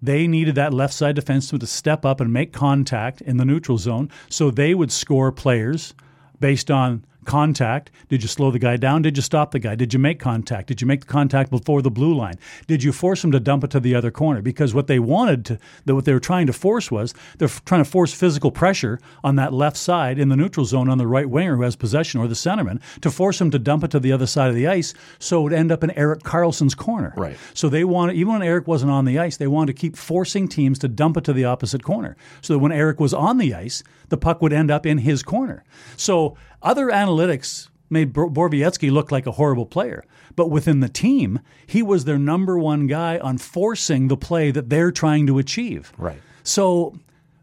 [0.02, 3.78] they needed that left side defenseman to step up and make contact in the neutral
[3.78, 4.10] zone.
[4.28, 5.94] So they would score players
[6.38, 7.90] based on contact.
[8.08, 9.02] Did you slow the guy down?
[9.02, 9.74] Did you stop the guy?
[9.74, 10.66] Did you make contact?
[10.66, 12.38] Did you make the contact before the blue line?
[12.66, 14.40] Did you force him to dump it to the other corner?
[14.40, 17.84] Because what they wanted to, that what they were trying to force was they're trying
[17.84, 21.28] to force physical pressure on that left side in the neutral zone on the right
[21.28, 24.10] winger who has possession or the centerman to force him to dump it to the
[24.10, 27.12] other side of the ice so it would end up in Erik Karlsson's corner.
[27.14, 27.36] Right.
[27.52, 30.48] So they wanted, even when Eric wasn't on the ice, they wanted to keep forcing
[30.48, 32.16] teams to dump it to the opposite corner.
[32.40, 35.22] So that when Eric was on the ice, the puck would end up in his
[35.22, 35.62] corner.
[35.98, 40.04] So other analytics made Bor- Borowiecki look like a horrible player.
[40.36, 44.68] But within the team, he was their number one guy on forcing the play that
[44.68, 45.92] they're trying to achieve.
[45.98, 46.20] Right.
[46.42, 46.98] So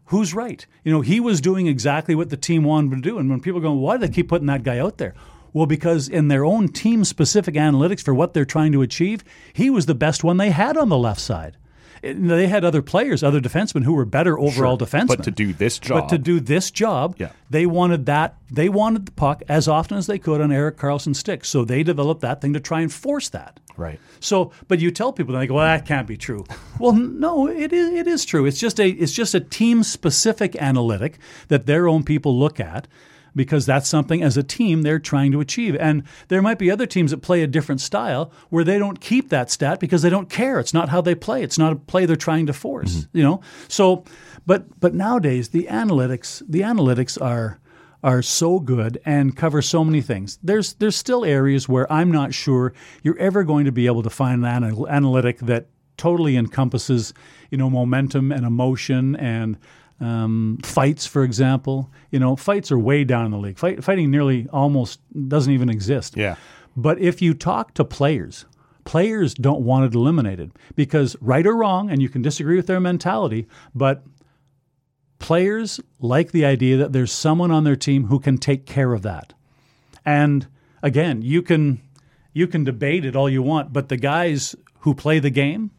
[0.06, 0.64] who's right?
[0.84, 3.18] You know, he was doing exactly what the team wanted him to do.
[3.18, 5.14] And when people go, why do they keep putting that guy out there?
[5.52, 9.70] Well, because in their own team specific analytics for what they're trying to achieve, he
[9.70, 11.56] was the best one they had on the left side.
[12.02, 15.08] It- they had other players, other defensemen who were better overall defensemen.
[15.08, 17.30] But to do this job, But to do this job, Yeah.
[17.50, 18.34] they wanted that.
[18.50, 21.44] They wanted the puck as often as they could on Erik Karlsson's stick.
[21.44, 23.60] So they developed that thing to try and force that.
[23.78, 24.00] right.
[24.20, 26.44] So, but you tell people, and they go, "Well, that can't be true."
[26.78, 27.92] well, no, it is.
[27.92, 28.46] It is true.
[28.46, 28.88] It's just a.
[28.88, 31.18] It's just a team specific analytic
[31.48, 32.88] that their own people look at.
[33.36, 35.76] Because that's something as a team they're trying to achieve.
[35.76, 39.28] And there might be other teams that play a different style where they don't keep
[39.28, 40.58] that stat because they don't care.
[40.58, 41.42] It's not how they play.
[41.42, 42.94] It's not a play they're trying to force.
[42.94, 43.18] Mm-hmm.
[43.18, 43.40] You know?
[43.68, 44.04] So
[44.46, 47.60] but but nowadays the analytics the analytics are
[48.02, 50.38] are so good and cover so many things.
[50.42, 52.72] There's there's still areas where I'm not sure
[53.02, 55.66] you're ever going to be able to find an analytic that
[55.96, 57.12] totally encompasses,
[57.50, 59.58] you know, momentum and emotion and
[60.00, 61.90] um, fights, for example.
[62.10, 63.58] You know, fights are way down in the league.
[63.58, 66.16] Fight, fighting nearly almost doesn't even exist.
[66.16, 66.36] Yeah.
[66.76, 68.44] But if you talk to players,
[68.84, 72.80] players don't want it eliminated because, right or wrong, and you can disagree with their
[72.80, 74.04] mentality, but
[75.18, 79.02] players like the idea that there's someone on their team who can take care of
[79.02, 79.32] that.
[80.04, 80.46] And
[80.82, 81.80] again, you can
[82.32, 85.70] you can debate it all you want, but the guys who play the game,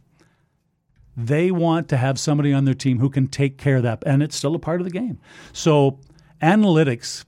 [1.18, 4.22] they want to have somebody on their team who can take care of that, and
[4.22, 5.20] it's still a part of the game.
[5.52, 6.00] So
[6.42, 7.26] analytics,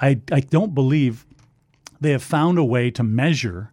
[0.00, 1.26] I I don't believe
[2.00, 3.72] they have found a way to measure,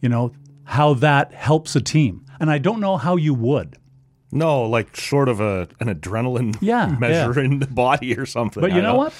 [0.00, 0.32] you know,
[0.64, 2.24] how that helps a team.
[2.40, 3.76] And I don't know how you would.
[4.32, 8.60] No, like short of a an adrenaline Yeah, measure in the body or something.
[8.60, 9.14] But you know don't- what?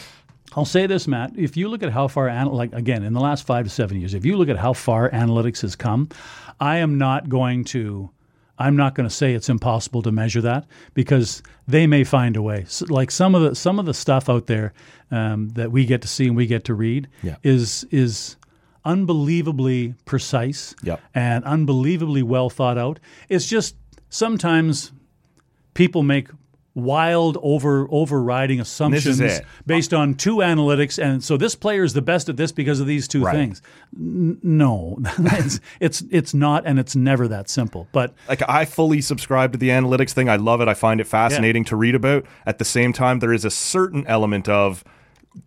[0.56, 1.32] I'll say this, Matt.
[1.36, 4.14] If you look at how far, like again, in the last five to seven years,
[4.14, 6.08] if you look at how far analytics has come,
[6.58, 8.10] I am not going to,
[8.60, 12.42] I'm not going to say it's impossible to measure that because they may find a
[12.42, 12.60] way.
[12.62, 14.72] S like some of the some of the stuff out there
[15.10, 17.36] um, that we get to see and we get to read Yeah.
[17.42, 18.36] is is
[18.84, 21.00] unbelievably precise Yep.
[21.14, 23.00] and unbelievably well thought out.
[23.28, 23.76] It's just
[24.08, 24.92] sometimes
[25.74, 26.28] people make
[26.74, 29.20] wild over overriding assumptions
[29.66, 32.86] based on two analytics and so this player is the best at this because of
[32.86, 33.34] these two Right.
[33.34, 33.60] things
[33.96, 39.00] N- no it's, it's it's not and it's never that simple but like I fully
[39.00, 40.28] subscribe to the analytics thing.
[40.28, 40.68] I love it.
[40.68, 42.24] I find it fascinating to read about.
[42.46, 44.84] At the same time, there is a certain element of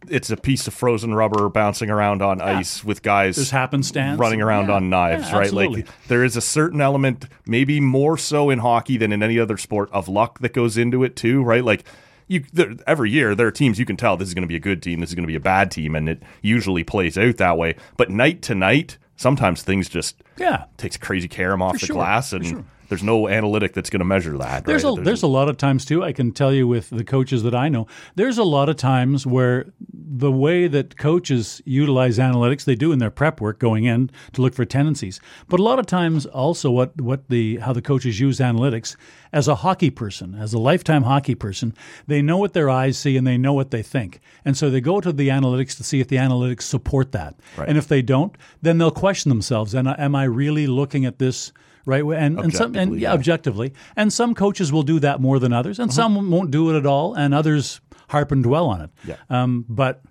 [0.09, 4.41] it's a piece of frozen rubber bouncing around on ice with guys there's happenstance running
[4.41, 5.43] around Yeah, on knives, yeah, right?
[5.43, 5.81] absolutely.
[5.83, 9.57] Like there is a certain element, maybe more so in hockey than in any other
[9.57, 11.63] sport, of luck that goes into it too, right?
[11.63, 11.83] Like
[12.27, 14.55] you, there, every year there are teams you can tell this is going to be
[14.55, 17.17] a good team, this is going to be a bad team, and it usually plays
[17.17, 17.75] out that way.
[17.97, 22.29] But night to night, sometimes things just yeah takes crazy carom off the sure, glass,
[22.29, 22.65] for and sure.
[22.93, 24.65] There's no analytic that's going to measure that.
[24.65, 24.99] There's right?
[24.99, 26.03] a there's a lot of times too.
[26.03, 29.25] I can tell you with the coaches that I know, there's a lot of times
[29.25, 34.11] where the way that coaches utilize analytics, they do in their prep work going in
[34.33, 35.19] to look for tendencies.
[35.47, 38.95] But a lot of times also what what the how the coaches use analytics
[39.31, 41.73] as a hockey person, as a lifetime hockey person,
[42.05, 44.19] they know what their eyes see and they know what they think.
[44.45, 47.33] And so they go to the analytics to see if the analytics support that.
[47.57, 47.67] Right.
[47.67, 49.73] And if they don't, then they'll question themselves.
[49.73, 51.51] And am I really looking at this
[51.85, 52.03] right?
[52.03, 53.13] And, and some and Objectively, yeah, yeah.
[53.13, 53.73] objectively.
[53.95, 56.85] And some coaches will do that more than others, and some won't do it at
[56.85, 58.89] all, and others harp and dwell on it.
[59.05, 59.15] Yeah.
[59.29, 60.01] Um, but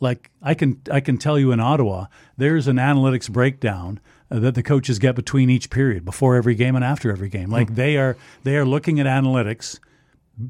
[0.00, 2.06] like I can I can tell you in Ottawa,
[2.36, 4.00] there's an analytics breakdown
[4.30, 7.50] that the coaches get between each period, before every game and after every game.
[7.50, 9.78] Like they are they are looking at analytics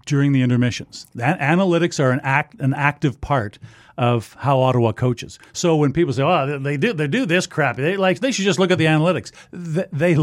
[0.06, 1.06] during the intermissions.
[1.14, 3.58] That analytics are an act an active part
[4.00, 5.38] of how Ottawa coaches.
[5.52, 8.46] So when people say, "Oh, they do they do this crap," they like they should
[8.46, 9.30] just look at the analytics.
[9.52, 10.16] They they,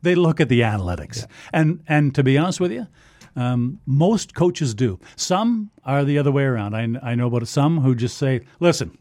[0.00, 2.86] they look at the analytics, and and to be honest with you.
[3.38, 4.98] Um, most coaches do.
[5.14, 6.74] Some are the other way around.
[6.74, 8.96] I, I know about some who just say, "Listen,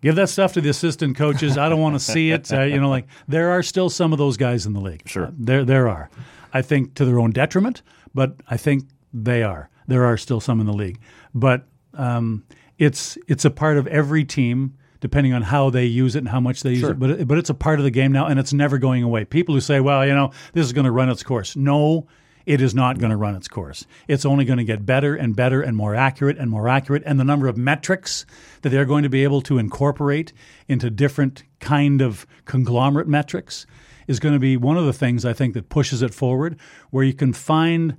[0.00, 1.56] give that stuff to the assistant coaches.
[1.56, 4.18] I don't want to see it." Uh, you know, like there are still some of
[4.18, 5.02] those guys in the league.
[5.06, 5.26] Sure.
[5.26, 6.08] Uh, there there are.
[6.54, 7.82] I think to their own detriment,
[8.14, 9.68] but I think they are.
[9.86, 10.98] There are still some in the league,
[11.34, 12.44] but um,
[12.78, 14.74] it's it's a part of every team.
[15.00, 17.36] Depending on how they use it and how much they use it, but it, but
[17.36, 19.24] it's a part of the game now, and it's never going away.
[19.24, 22.06] People who say, "Well, you know, this is going to run its course," no,
[22.46, 23.84] it is not going to run its course.
[24.06, 27.02] It's only going to get better and better and more accurate and more accurate.
[27.04, 28.26] And the number of metrics
[28.62, 30.32] that they're going to be able to incorporate
[30.68, 33.66] into different kind of conglomerate metrics
[34.06, 36.56] is going to be one of the things I think that pushes it forward,
[36.90, 37.96] where you can find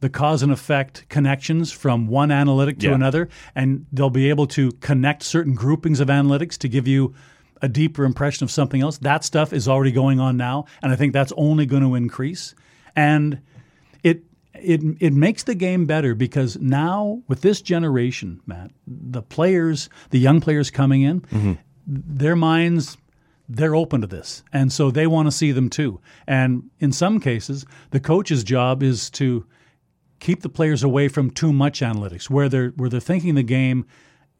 [0.00, 2.94] the cause and effect connections from one analytic to Yeah.
[2.94, 7.14] another, and they'll be able to connect certain groupings of analytics to give you
[7.62, 8.98] a deeper impression of something else.
[8.98, 12.54] That stuff is already going on now, and I think that's only going to increase.
[12.94, 13.40] And
[14.02, 14.24] it
[14.54, 20.18] it it makes the game better because now with this generation, Matt, the players, the
[20.18, 21.52] young players coming in, mm-hmm.
[21.86, 22.98] their minds
[23.48, 26.00] they're open to this, and so they want to see them too.
[26.26, 29.46] And in some cases, the coach's job is to
[30.20, 33.86] keep the players away from too much analytics, where they're where they're thinking the game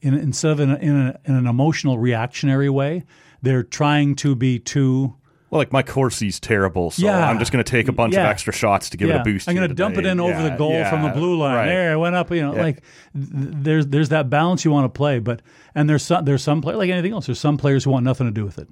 [0.01, 3.05] in, instead of in, a, in, a, in an emotional reactionary way,
[3.43, 5.14] they're trying to be too
[5.51, 7.29] Well, like my Corsi's terrible, so Yeah.
[7.29, 9.49] I'm just going to take a bunch of extra shots to give it a boost.
[9.49, 11.57] I'm going to dump it in over the goal yeah, from the blue line.
[11.57, 11.66] right.
[11.66, 12.31] There, it went up.
[12.31, 12.83] You know, like
[13.14, 15.43] th- there's there's that balance you want to play, but
[15.74, 17.27] and there's some there's some players like anything else.
[17.27, 18.68] There's some players who want nothing to do with it.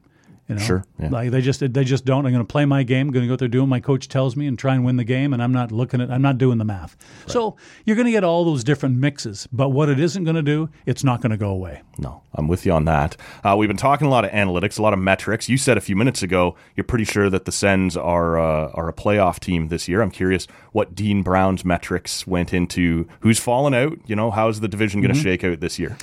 [0.46, 1.08] You know, Sure, yeah.
[1.08, 2.26] like they just they just don't.
[2.26, 3.06] I'm going to play my game.
[3.08, 4.84] I'm going to go out there doing what my coach tells me and try and
[4.84, 5.32] win the game.
[5.32, 6.98] And I'm not looking at I'm not doing the math.
[7.26, 9.48] So you're going to get all those different mixes.
[9.52, 11.80] But what it isn't going to do, it's not going to go away.
[11.96, 13.16] No, I'm with you on that.
[13.42, 15.48] Uh, we've been talking a lot of analytics, a lot of metrics.
[15.48, 18.88] You said a few minutes ago you're pretty sure that the Sens are uh, are
[18.88, 20.02] a playoff team this year.
[20.02, 23.08] I'm curious what Dean Brown's metrics went into.
[23.20, 23.96] Who's fallen out?
[24.06, 25.22] You know, how's the division going to Mm-hmm.
[25.24, 25.96] shake out this year?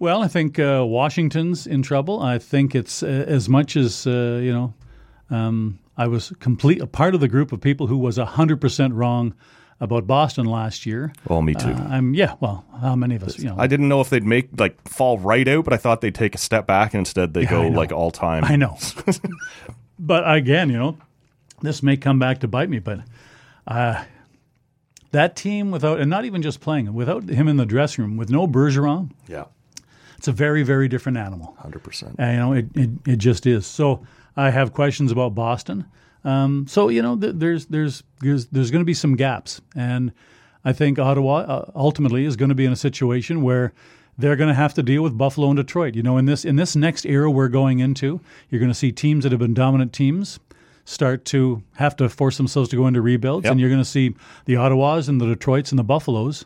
[0.00, 2.20] Well, I think uh, Washington's in trouble.
[2.20, 4.74] I think it's uh, as much as uh, you know.
[5.30, 8.94] Um, I was complete a part of the group of people who was hundred percent
[8.94, 9.34] wrong
[9.78, 11.12] about Boston last year.
[11.28, 11.68] Well, me too.
[11.68, 12.34] Uh, I'm yeah.
[12.40, 13.38] Well, how many of us?
[13.38, 16.00] You know, I didn't know if they'd make like fall right out, but I thought
[16.00, 18.44] they'd take a step back and instead they I go like all time.
[18.44, 18.78] I know.
[19.98, 20.96] but again, you know,
[21.60, 22.78] this may come back to bite me.
[22.78, 23.00] But
[23.66, 24.02] uh,
[25.10, 28.30] that team without, and not even just playing, without him in the dressing room, with
[28.30, 29.44] no Bergeron, Yeah,
[30.20, 31.56] it's a very, very different animal.
[31.58, 32.16] hundred percent.
[32.18, 33.66] You know, it, it, it just is.
[33.66, 34.04] So
[34.36, 35.86] I have questions about Boston.
[36.24, 40.12] Um, so you know, th- there's there's there's, there's going to be some gaps, and
[40.62, 43.72] I think Ottawa uh, ultimately is going to be in a situation where
[44.18, 45.94] they're going to have to deal with Buffalo and Detroit.
[45.94, 48.92] You know, in this in this next era we're going into, you're going to see
[48.92, 50.38] teams that have been dominant teams
[50.84, 53.52] start to have to force themselves to go into rebuilds, Yep.
[53.52, 54.14] and you're going to see
[54.44, 56.44] the Ottawas and the Detroits and the Buffaloes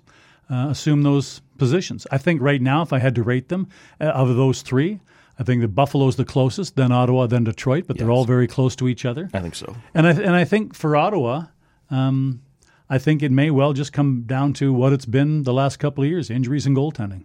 [0.51, 2.07] uh, assume those positions.
[2.11, 3.69] I think right now, if I had to rate them
[4.01, 5.01] uh, of those three,
[5.39, 8.77] I think that Buffalo's the closest, then Ottawa, then Detroit, but they're all very close
[8.77, 9.31] to each other.
[9.33, 9.75] I think so.
[9.93, 11.47] And I and I think for Ottawa,
[11.91, 12.43] um,
[12.89, 16.05] I think it may well just come down to what it's been the last couple
[16.05, 17.25] of years: injuries and goaltending.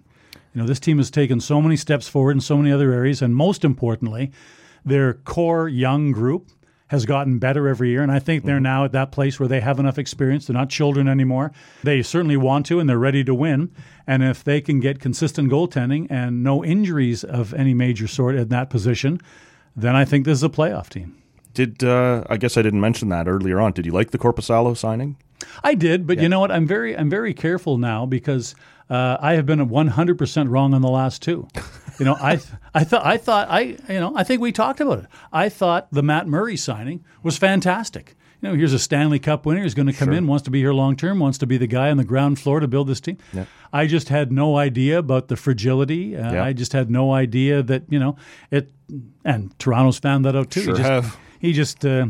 [0.54, 3.22] You know, this team has taken so many steps forward in so many other areas,
[3.22, 4.32] and most importantly,
[4.84, 6.50] their core young group
[6.90, 8.02] has gotten better every year.
[8.02, 10.48] And I think they're now at that place where they have enough experience.
[10.48, 11.52] They're not children anymore.
[11.84, 13.72] They certainly want to, and they're ready to win.
[14.08, 18.50] And if they can get consistent goaltending and no injuries of any major sort in
[18.50, 19.22] that position,
[19.76, 21.16] then I think this is a playoff team.
[21.54, 23.72] Did uh, I guess I didn't mention that earlier on?
[23.74, 25.18] Did you like the Korpisalo signing?
[25.64, 26.52] I did, but you know what?
[26.52, 28.56] I'm very I'm very careful now because
[28.90, 31.48] uh, I have been 100 percent wrong on the last two.
[32.00, 32.40] You know, I
[32.74, 35.06] I thought I thought I you know I think we talked about it.
[35.34, 38.16] I thought the Matt Murray signing was fantastic.
[38.42, 39.64] you know, here's a Stanley Cup winner.
[39.64, 41.68] He's going to come in, wants to be here long term, wants to be the
[41.68, 43.18] guy on the ground floor to build this team.
[43.34, 43.46] Yeah.
[43.74, 46.16] I just had no idea about the fragility.
[46.16, 46.44] Uh, Yeah.
[46.46, 48.16] I just had no idea that you know
[48.50, 48.72] it.
[49.26, 50.62] And Toronto's found that out too.
[50.62, 51.18] Sure he just, have.
[51.40, 51.86] He just.
[51.86, 52.08] Uh,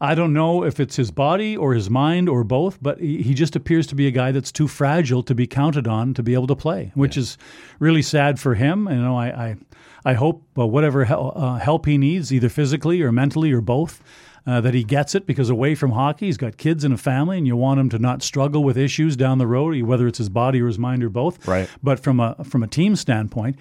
[0.00, 3.34] I don't know if it's his body or his mind or both, but he, he
[3.34, 6.34] just appears to be a guy that's too fragile to be counted on to be
[6.34, 7.36] able to play, which is
[7.80, 8.86] really sad for him.
[8.88, 9.56] You know, I I,
[10.04, 14.00] I hope uh, whatever hel- uh, help he needs, either physically or mentally or both,
[14.46, 17.36] uh, that he gets it because away from hockey, he's got kids and a family,
[17.36, 20.28] and you want him to not struggle with issues down the road, whether it's his
[20.28, 21.46] body or his mind or both.
[21.46, 21.68] Right.
[21.82, 23.56] But from a from a team standpoint,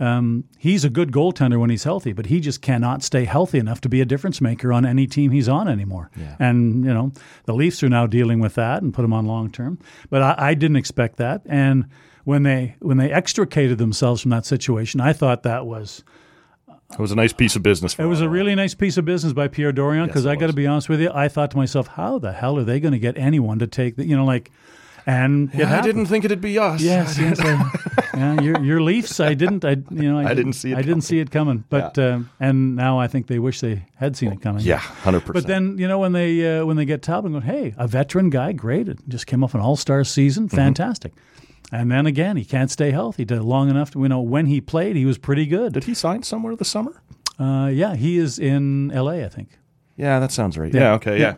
[0.00, 3.80] um, he's a good goaltender when he's healthy, but he just cannot stay healthy enough
[3.80, 6.10] to be a difference maker on any team he's on anymore.
[6.38, 7.12] And you know
[7.44, 9.78] the Leafs are now dealing with that and put him on long term.
[10.10, 11.42] But I, I didn't expect that.
[11.46, 11.86] And
[12.24, 16.04] when they when they extricated themselves from that situation, I thought that was
[16.92, 17.94] It was a nice piece of business.
[17.94, 20.36] For it was a really nice piece of business by Pierre Dorion because it I
[20.36, 22.80] got to be honest with you, I thought to myself, how the hell are they
[22.80, 24.50] going to get anyone to take the you know like,
[25.08, 26.82] and it I didn't think it'd be us.
[26.82, 27.40] Yes, yes.
[27.40, 27.70] I,
[28.14, 29.20] yeah, your your Leafs.
[29.20, 29.64] I didn't.
[29.64, 30.18] I you know.
[30.32, 31.64] I, didn't see it I didn't see it coming.
[31.70, 34.62] But um, and now I think they wish they had seen it coming.
[34.64, 35.34] Yeah, hundred percent.
[35.34, 37.88] But then you know when they uh, when they get Talbot, and go, hey, a
[37.88, 38.88] veteran guy, great.
[38.88, 40.56] It just came off an All Star season, Mm-hmm.
[40.56, 41.12] fantastic.
[41.72, 44.60] And then again, he can't stay healthy Did long enough to you know when he
[44.60, 45.72] played, he was pretty good.
[45.72, 47.02] did he sign somewhere this summer?
[47.38, 49.24] Uh, yeah, he is in L.A.
[49.24, 49.48] I think.
[49.98, 50.72] Yeah, that sounds right.
[50.72, 50.94] Yeah.
[50.94, 51.20] okay.
[51.20, 51.34] Yeah.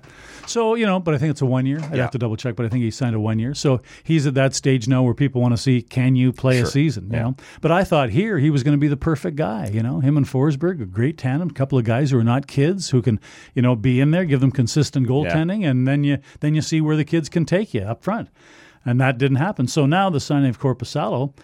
[0.46, 1.78] So you know, but I think it's a one year.
[1.80, 2.02] I'd Yeah.
[2.02, 3.54] have to double check, but I think he signed a one year.
[3.54, 6.66] So he's at that stage now where people want to see can you play a
[6.66, 7.04] season?
[7.11, 7.22] You Yeah.
[7.22, 9.68] know, but I thought here he was going to be the perfect guy.
[9.72, 12.46] You know, him and Forsberg, a great tandem, a couple of guys who are not
[12.46, 13.18] kids who can
[13.54, 16.80] you know be in there, give them consistent goaltending, and then you then you see
[16.80, 18.28] where the kids can take you up front.
[18.84, 19.66] And that didn't happen.
[19.68, 21.34] So now the signing of Korpisalo,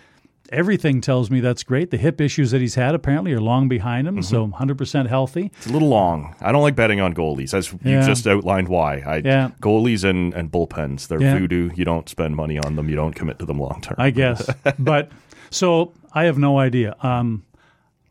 [0.51, 1.91] everything tells me that's great.
[1.91, 4.63] The hip issues that he's had apparently are long behind him, so Mm-hmm.
[4.71, 5.51] 100% healthy.
[5.57, 6.35] It's a little long.
[6.41, 8.99] I don't like betting on goalies, as you just outlined why.
[9.01, 9.51] I, Yeah.
[9.61, 11.39] Goalies and, and bullpens, they're Yeah.
[11.39, 11.71] voodoo.
[11.75, 12.89] You don't spend money on them.
[12.89, 13.97] You don't commit to them long term.
[13.99, 14.49] I guess.
[14.79, 15.11] but
[15.51, 16.97] so I have no idea.
[17.03, 17.45] Um,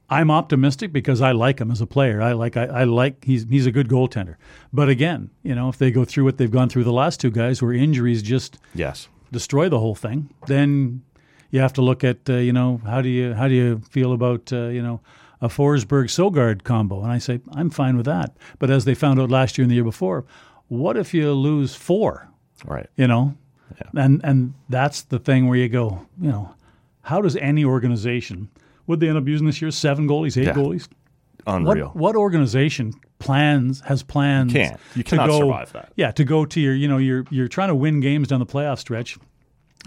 [0.09, 2.21] I'm optimistic because I like him as a player.
[2.21, 4.35] I like I, I like he's he's a good goaltender.
[4.71, 7.31] But again, you know, if they go through what they've gone through the last two
[7.31, 9.07] guys, where injuries just yes.
[9.31, 11.01] destroy the whole thing, then
[11.55, 14.11] you have to look at uh, you know how do you how do you feel
[14.13, 14.99] about uh, you know
[15.41, 17.01] a Forsberg Sogaard combo?
[17.03, 18.29] And I say I'm fine with that.
[18.59, 20.23] But as they found out last year and the year before,
[20.69, 22.27] what if you lose four?
[22.65, 22.87] Right.
[22.95, 23.33] you know
[23.97, 26.45] and and that's the thing where you go you know
[27.01, 28.49] how does any organization
[28.87, 30.53] would they end up using this year seven goalies eight Yeah.
[30.53, 30.87] goalies
[31.47, 31.87] Unreal.
[31.87, 34.79] what what organization plans has plans You can't.
[34.95, 35.91] You cannot go, survive that.
[35.95, 38.45] yeah to go to your you know you're you're trying to win games down the
[38.45, 39.17] playoff stretch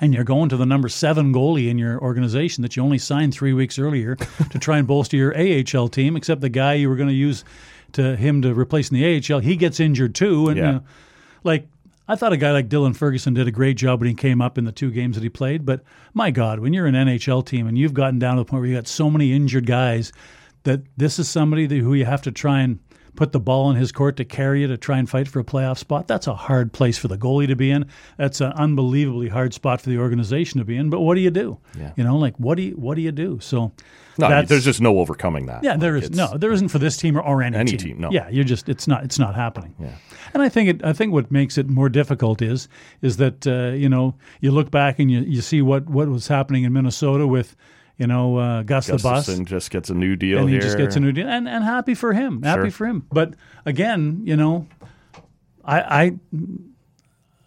[0.00, 3.34] and you're going to the number seven goalie in your organization that you only signed
[3.34, 4.14] three weeks earlier
[4.50, 7.44] to try and bolster your AHL team, except the guy you were going to use
[7.92, 10.48] to him to replace in the AHL, he gets injured too.
[10.48, 10.66] And Yeah.
[10.66, 10.82] you know,
[11.42, 11.66] like
[12.06, 14.56] I thought a guy like Dylan Ferguson did a great job when he came up
[14.56, 15.66] in the two games that he played.
[15.66, 15.82] But
[16.14, 18.68] my God, when you're an NHL team and you've gotten down to the point where
[18.70, 20.12] you got so many injured guys,
[20.64, 22.78] that this is somebody that, who you have to try and
[23.18, 25.44] put the ball in his court to carry you to try and fight for a
[25.44, 26.06] playoff spot.
[26.06, 27.84] That's a hard place for the goalie to be in.
[28.16, 30.88] That's an unbelievably hard spot for the organization to be in.
[30.88, 31.58] But what do you do?
[31.76, 31.92] Yeah.
[31.96, 33.40] You know, like what do you what do you do?
[33.40, 33.72] So
[34.18, 35.64] No, there's just no overcoming that.
[35.64, 37.98] yeah, there Like, is no, there isn't for this team or, or any, Any team,
[37.98, 38.10] no.
[38.12, 39.74] Yeah, you're just it's not it's not happening.
[39.80, 39.96] Yeah.
[40.32, 42.68] And I think it I think what makes it more difficult is
[43.02, 46.28] is that uh, you know you look back and you, you see what what was
[46.28, 47.56] happening in Minnesota with
[47.98, 49.28] you know uh, Gus the Bus.
[49.28, 50.62] Gustavsson just gets a new deal And he here.
[50.62, 52.70] just gets a new deal, and, and happy for him, happy Sure.
[52.70, 53.06] for him.
[53.12, 53.34] But
[53.66, 54.66] again, you know,
[55.64, 55.80] I,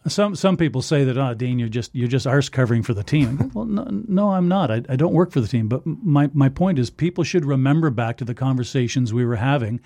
[0.03, 2.93] I some some people say that, oh, Dean, you're just you're just arse covering for
[2.93, 3.51] the team.
[3.53, 4.71] Well, no, no, I'm not.
[4.71, 5.67] I, I don't work for the team.
[5.67, 9.79] But my my point is, people should remember back to the conversations we were having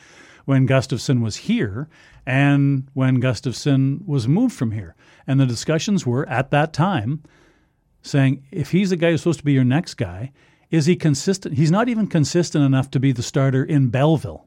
[0.45, 1.89] when Gustavsson was here
[2.26, 4.95] and when Gustavsson was moved from here,
[5.28, 7.22] and the discussions were at that time
[8.01, 10.32] saying if he's the guy who's supposed to be your next guy,
[10.76, 11.55] is he consistent?
[11.55, 14.45] He's not even consistent enough to be the starter in Belleville.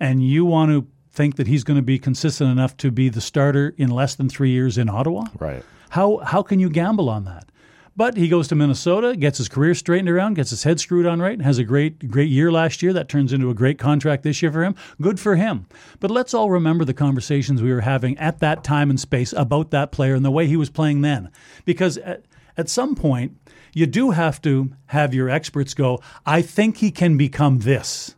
[0.00, 3.20] And you want to think that he's going to be consistent enough to be the
[3.20, 5.26] starter in less than three years in Ottawa?
[5.38, 5.62] Right.
[5.90, 7.48] How, how can you gamble on that?
[7.96, 11.22] But he goes to Minnesota, gets his career straightened around, gets his head screwed on
[11.22, 12.92] right, and has a great, great year last year.
[12.92, 14.74] That turns into a great contract this year for him.
[15.00, 15.66] Good for him.
[16.00, 19.70] But let's all remember the conversations we were having at that time and space about
[19.70, 21.30] that player and the way he was playing then.
[21.64, 22.24] Because at,
[22.56, 23.36] at some point,
[23.74, 28.14] you do have to have your experts go, I think he can become this.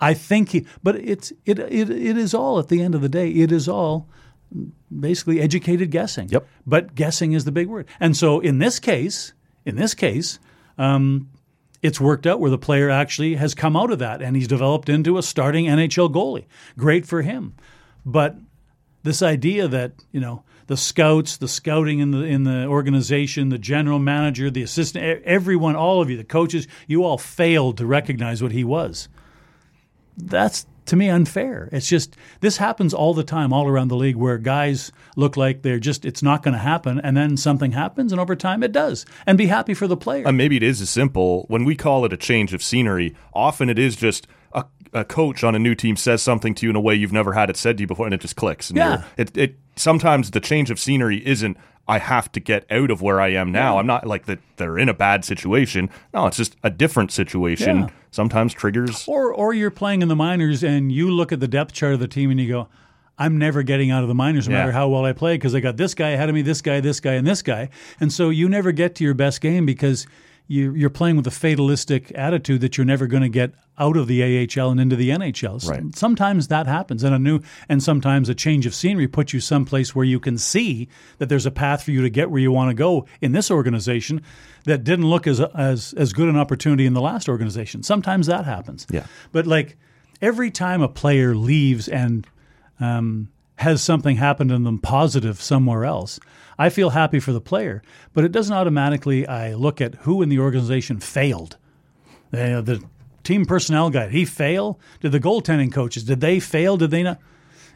[0.00, 3.08] I think he, but it's it, it it is all at the end of the
[3.08, 3.28] day.
[3.30, 4.08] It is all
[4.98, 6.28] basically educated guessing.
[6.28, 6.46] Yep.
[6.66, 7.86] But guessing is the big word.
[8.00, 9.32] And so in this case,
[9.64, 10.38] in this case,
[10.78, 11.28] um,
[11.82, 14.88] it's worked out where the player actually has come out of that and he's developed
[14.88, 16.46] into a starting NHL goalie.
[16.76, 17.54] Great for him.
[18.04, 18.36] But
[19.02, 23.58] This idea that you know the scouts, the scouting in the in the organization, the
[23.58, 28.40] general manager, the assistant, everyone, all of you, the coaches, you all failed to recognize
[28.40, 29.08] what he was.
[30.16, 31.68] That's to me unfair.
[31.72, 35.62] It's just this happens all the time, all around the league, where guys look like
[35.62, 38.70] they're just it's not going to happen, and then something happens, and over time it
[38.70, 40.22] does, and be happy for the player.
[40.24, 41.46] And maybe it is as simple.
[41.48, 45.42] When we call it a change of scenery, often it is just a, a coach
[45.42, 47.56] on a new team says something to you in a way you've never had it
[47.56, 48.70] said to you before, and it just clicks.
[48.70, 49.04] And Yeah.
[49.16, 51.56] It, it sometimes the change of scenery isn't.
[51.88, 53.78] I have to get out of where I am now.
[53.78, 54.38] I'm not like that.
[54.56, 55.90] They're in a bad situation.
[56.14, 57.78] No, it's just a different situation.
[57.80, 57.88] Yeah.
[58.12, 59.08] Sometimes triggers.
[59.08, 61.98] Or or you're playing in the minors and you look at the depth chart of
[62.00, 62.68] the team and you go,
[63.18, 64.60] I'm never getting out of the minors no Yeah.
[64.60, 66.78] matter how well I play because I got this guy ahead of me, this guy,
[66.80, 67.70] this guy, and this guy.
[67.98, 70.06] And so you never get to your best game because
[70.50, 74.08] you, you're playing with a fatalistic attitude that you're never going to get out of
[74.08, 75.54] the AHL and into the NHL.
[75.56, 75.94] S- Right.
[75.94, 79.94] Sometimes that happens, and a new and sometimes a change of scenery puts you someplace
[79.94, 80.88] where you can see
[81.18, 83.48] that there's a path for you to get where you want to go in this
[83.50, 84.22] organization
[84.64, 87.84] that didn't look as as as good an opportunity in the last organization.
[87.84, 88.88] Sometimes that happens.
[88.90, 89.06] Yeah.
[89.30, 89.76] But like
[90.20, 92.26] every time a player leaves and
[92.80, 93.28] um,
[93.60, 96.18] has something happened in them positive somewhere else,
[96.58, 97.82] I feel happy for the player.
[98.14, 99.26] But it doesn't automatically.
[99.26, 101.56] I look at who in the organization failed.
[102.30, 102.82] The, uh, the
[103.22, 104.78] team personnel guy, he fail?
[105.00, 106.76] Did the goaltending coaches did they fail?
[106.76, 107.18] Did they not?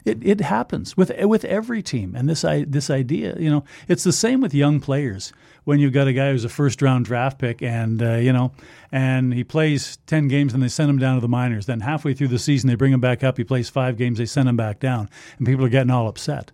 [0.05, 4.13] It, it happens with with every team, and this this idea, you know, it's the
[4.13, 5.33] same with young players.
[5.65, 8.51] When you've got a guy who's a first round draft pick, and uh, you know,
[8.91, 11.65] and he plays ten games, and they send him down to the minors.
[11.65, 13.37] Then halfway through the season, they bring him back up.
[13.37, 16.51] He plays five games, they send him back down, and people are getting all upset.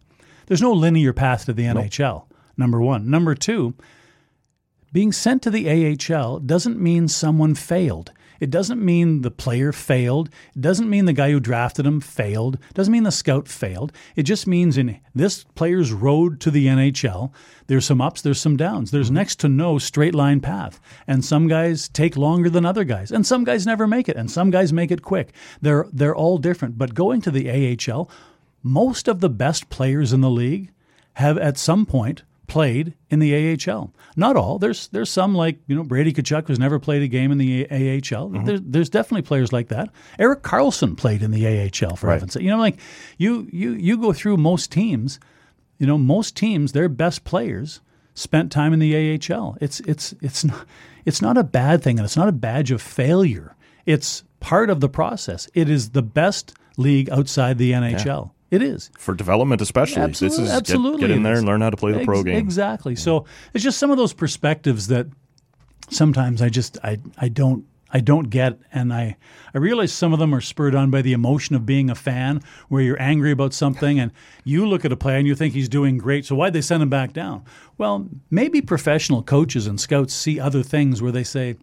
[0.48, 2.24] There's no linear path to the NHL.
[2.58, 3.10] Number one.
[3.10, 3.74] Number two,
[4.94, 8.12] being sent to the AHL doesn't mean someone failed.
[8.42, 10.30] It doesn't mean the player failed.
[10.56, 12.56] It doesn't mean the guy who drafted him failed.
[12.56, 13.94] It doesn't mean the scout failed.
[14.16, 17.32] It just means in this player's road to the NHL,
[17.68, 18.90] there's some ups, there's some downs.
[18.90, 19.16] There's mm-hmm.
[19.16, 20.82] next to no straight line path.
[21.06, 23.12] And some guys take longer than other guys.
[23.12, 24.18] And some guys never make it.
[24.18, 25.34] And some guys make it quick.
[25.62, 26.80] They're they're all different.
[26.80, 28.10] But going to the AHL,
[28.64, 30.72] most of the best players in the league
[31.14, 33.94] have at some point played in the AHL.
[34.18, 34.60] Not all.
[34.60, 37.66] There's there's some like you know Brady Tkachuk who's never played a game in the
[37.72, 38.30] AHL.
[38.30, 38.44] Mm-hmm.
[38.44, 39.90] There's there's definitely players like that.
[40.20, 42.44] Erik Karlsson played in the AHL for heaven's sake.
[42.44, 42.78] You know, like
[43.18, 45.18] you you you go through most teams.
[45.78, 47.80] You know, most teams their best players
[48.14, 49.58] spent time in the AHL.
[49.62, 50.66] It's it's it's not
[51.06, 53.56] it's not a bad thing, and it's not a badge of failure.
[53.86, 55.50] It's part of the process.
[55.54, 58.32] It is the best league outside the NHL.
[58.52, 58.92] It is.
[59.00, 60.02] for development, especially.
[60.02, 62.22] Absolutely, this is get- absolutely get, in there and learn how to play the pro
[62.22, 62.36] game.
[62.36, 62.96] Exactly.
[62.96, 65.08] So it's just some of those perspectives that
[65.90, 69.18] sometimes I just I I don't I don't get, and I
[69.54, 72.42] I realize some of them are spurred on by the emotion of being a fan,
[72.70, 74.12] where you're angry about something, and
[74.44, 76.26] you look at a player and you think he's doing great.
[76.26, 77.44] So why'd they send him back down?
[77.78, 81.56] Well, maybe professional coaches and scouts see other things where they say.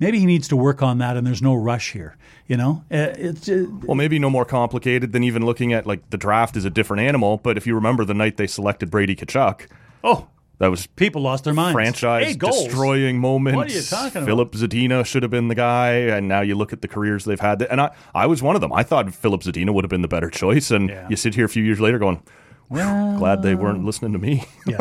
[0.00, 2.16] Maybe he needs to work on that, and there's no rush here.
[2.48, 6.08] You know, Uh, it's uh, Well, maybe no more complicated than even looking at like
[6.10, 7.36] the draft is a different animal.
[7.36, 9.66] But if you remember the night they selected Brady Tkachuk,
[10.02, 10.26] oh,
[10.58, 11.74] that was people lost their minds.
[11.74, 13.56] franchise destroying moment.
[13.56, 14.26] What are you talking about?
[14.26, 17.38] Filip Zadina should have been the guy, and now you look at the careers they've
[17.40, 17.62] had.
[17.62, 18.72] And I, I was one of them.
[18.72, 20.70] I thought Filip Zadina would have been the better choice.
[20.70, 21.06] And Yeah.
[21.08, 22.22] you sit here a few years later going,
[22.70, 24.44] glad they weren't listening to me.
[24.66, 24.78] Yeah,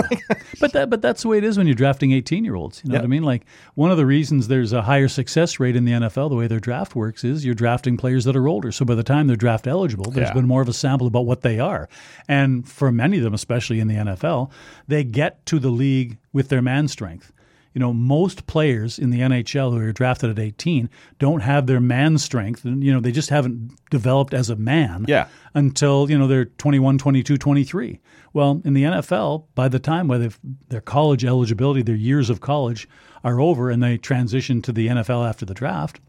[0.60, 2.82] but that but that's the way it is when you're drafting 18 year olds.
[2.84, 3.24] You know what I mean?
[3.24, 6.46] Like one of the reasons there's a higher success rate in the NFL, the way
[6.46, 8.72] their draft works, is you're drafting players that are older.
[8.72, 10.34] So by the time they're draft eligible, there's Yeah.
[10.34, 11.90] been more of a sample about what they are,
[12.28, 14.52] and for many of them, especially in the NFL,
[14.88, 17.32] they get to the league with their man strength.
[17.74, 20.90] You know, most players in the NHL who are drafted at 18
[21.20, 22.66] don't have their man strength.
[22.66, 25.28] And, you know, they just haven't developed as a man Yeah.
[25.54, 28.00] until you know they're 21 22 23
[28.34, 30.30] well in the nfl by the time where
[30.70, 32.88] their college eligibility their years of college
[33.24, 36.00] are over and they transition to the nfl after the draft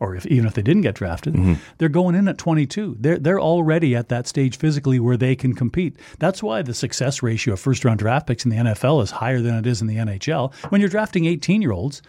[0.00, 1.54] or if, even if they didn't get drafted mm-hmm.
[1.78, 5.54] they're going in at 22 they're, they're already at that stage physically where they can
[5.54, 9.10] compete that's why the success ratio of first round draft picks in the nfl is
[9.10, 12.02] higher than it is in the nhl when you're drafting 18 year olds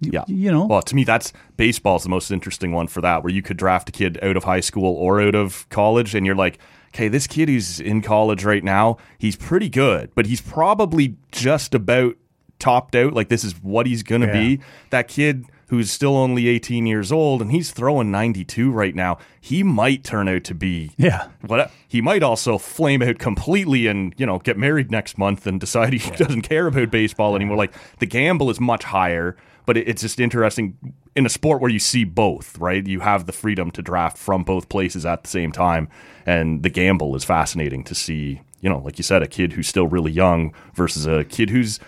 [0.00, 0.24] Yeah.
[0.26, 3.42] you know Well, to me, that's baseball's the most interesting one for that, where you
[3.42, 6.58] could draft a kid out of high school or out of college, and you're like,
[6.88, 11.74] okay, this kid who's in college right now, he's pretty good, but he's probably just
[11.74, 12.16] about
[12.58, 13.12] topped out.
[13.14, 14.32] Like, this is what he's going to Yeah.
[14.56, 14.60] be.
[14.90, 19.62] That kid who's still only 18 years old and he's throwing 92 right now, he
[19.62, 21.28] might turn out to be yeah.
[21.46, 25.60] what he might also flame out completely and you know get married next month and
[25.60, 27.56] decide he doesn't care about baseball anymore.
[27.56, 29.36] Like the gamble is much higher
[29.66, 30.76] but it's just interesting
[31.16, 32.86] in a sport where you see both right?
[32.86, 35.88] You have the freedom to draft from both places at the same time
[36.26, 39.68] and the gamble is fascinating to see you know, like you said, a kid who's
[39.68, 41.78] still really young versus a kid who's,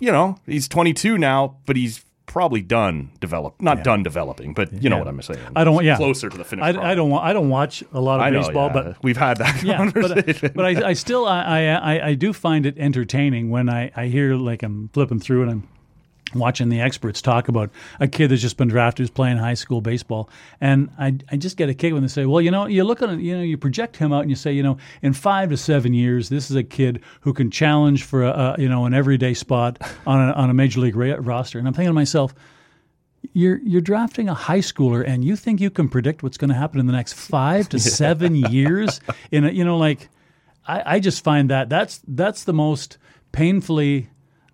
[0.00, 4.88] you know, he's 22 now, but he's probably done develop, not done developing, but you
[4.88, 5.40] know what I'm saying.
[5.56, 5.74] I don't.
[5.74, 6.62] Want yeah, closer to the finish.
[6.64, 7.12] I, I don't.
[7.12, 8.72] I don't watch a lot of I know, baseball, yeah.
[8.72, 10.52] but we've had that yeah, uh, conversation.
[10.54, 13.90] but, but I, I still I, I I I do find it entertaining when I
[13.96, 15.68] I hear like I'm flipping through and I'm
[16.34, 19.80] watching the experts talk about a kid that's just been drafted who's playing high school
[19.80, 20.28] baseball,
[20.60, 23.02] and I I just get a kick when they say, well, you know, you look
[23.02, 25.50] at it, you know, you project him out and you say, you know, in five
[25.50, 28.84] to seven years, this is a kid who can challenge for a, a you know
[28.84, 31.94] an everyday spot on a on a major league ra- roster, and I'm thinking to
[31.94, 32.34] myself.
[33.32, 36.56] You're you're drafting a high schooler, and you think you can predict what's going to
[36.56, 39.00] happen in the next five to seven years?
[39.32, 40.08] In a, you know, like
[40.68, 42.98] I, I just find that that's that's the most
[43.32, 44.08] painfully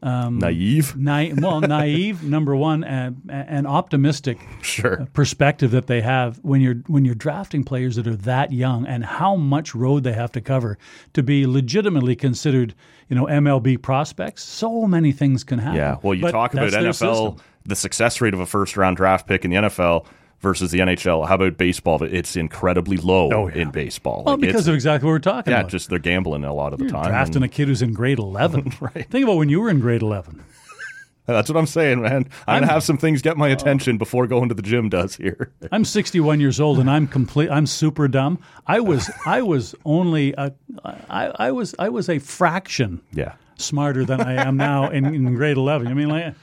[0.05, 5.01] Um, naive, na- well naive number one and, and optimistic sure.
[5.01, 8.87] Uh, perspective that they have when you're when you're drafting players that are that young
[8.87, 10.77] and how much road they have to cover
[11.15, 12.75] to be legitimately considered
[13.09, 14.45] you know MLB prospects.
[14.45, 15.79] So many things can happen.
[15.79, 15.97] Yeah.
[16.03, 19.47] Well, you But talk about NFL, the success rate of a first round draft pick
[19.47, 20.07] in the NFL
[20.45, 21.27] versus the NHL.
[21.27, 22.01] How about baseball?
[22.05, 23.63] It's incredibly low Oh, yeah.
[23.63, 24.23] in baseball.
[24.25, 25.67] Well, Like, because of exactly what we're talking yeah, about.
[25.67, 27.07] Yeah, just they're gambling a lot of the time.
[27.09, 28.73] drafting and a kid who's in grade 11.
[28.81, 29.09] Right.
[29.11, 30.45] Think about when you were in grade 11.
[31.27, 32.29] that's what I'm saying, man.
[32.47, 33.55] I'm, gonna have some things get my oh.
[33.55, 35.51] attention before going to the gym does here.
[35.73, 37.51] I'm 61 years old and I'm complete.
[37.51, 38.39] I'm super dumb.
[38.67, 40.53] I was I was only a
[40.85, 43.33] I, I was I was a fraction Yeah.
[43.57, 45.87] smarter than I am now in, in grade 11.
[45.89, 46.35] I mean, like,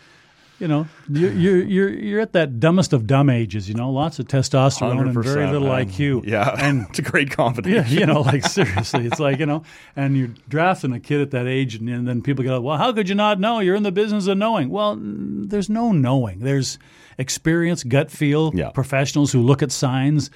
[0.61, 3.67] you know, you're, you're you're you're at that dumbest of dumb ages.
[3.67, 5.88] You know, lots of testosterone and very little man.
[5.88, 6.25] IQ.
[6.25, 6.55] Yeah.
[6.61, 7.91] and it's a great combination.
[7.91, 9.63] yeah, you know, like seriously, it's like you know,
[9.95, 12.93] and you're drafting a kid at that age, and, and then people go, "Well, how
[12.93, 13.59] could you not know?
[13.59, 16.39] You're in the business of knowing." Well, there's no knowing.
[16.39, 16.77] There's
[17.17, 18.69] experience, gut feel, Yeah.
[18.69, 20.29] professionals who look at signs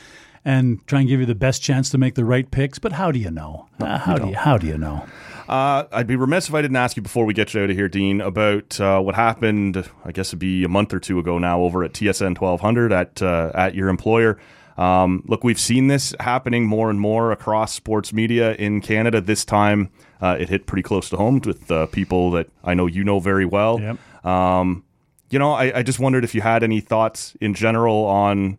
[0.43, 2.77] and try and give you the best chance to make the right picks.
[2.79, 3.67] But how do you know?
[3.79, 5.05] Uh, how do you how do you know?
[5.47, 7.75] Uh, I'd be remiss if I didn't ask you before we get you out of
[7.75, 9.89] here, Dean, about uh, what happened.
[10.03, 13.21] I guess it'd be a month or two ago now over at TSN 1200 at
[13.21, 14.39] uh, at your employer.
[14.77, 19.21] Um, look, we've seen this happening more and more across sports media in Canada.
[19.21, 19.89] This time,
[20.21, 23.19] uh, it hit pretty close to home with uh, people that I know you know
[23.19, 23.79] very well.
[23.79, 24.25] Yep.
[24.25, 24.83] Um,
[25.29, 28.57] you know, I, I just wondered if you had any thoughts in general on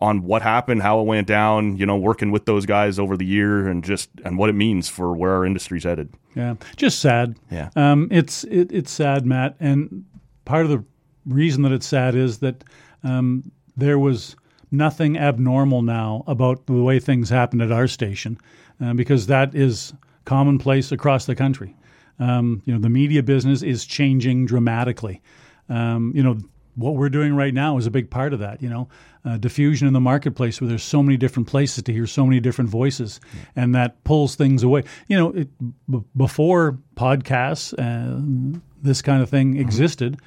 [0.00, 1.76] on what happened, how it went down.
[1.76, 4.88] You know, working with those guys over the year, and just and what it means
[4.88, 6.12] for where our industry's headed.
[6.34, 7.36] Yeah, just sad.
[7.50, 7.70] Yeah.
[7.76, 10.04] um, it's it, it's sad, Matt, and
[10.44, 10.84] part of the
[11.26, 12.64] reason that it's sad is that
[13.04, 14.36] um, there was
[14.70, 18.38] nothing abnormal now about the way things happened at our station,
[18.80, 19.92] uh, because that is
[20.24, 21.74] commonplace across the country.
[22.18, 25.22] Um, you know, the media business is changing dramatically.
[25.68, 26.38] Um, you know,
[26.78, 28.62] what we're doing right now is a big part of that.
[28.62, 28.88] You know,
[29.24, 32.40] uh, diffusion in the marketplace where there's so many different places to hear so many
[32.40, 33.20] different voices,
[33.56, 34.84] and that pulls things away.
[35.08, 35.48] You know, it,
[35.90, 40.18] b- before podcasts, uh, this kind of thing existed.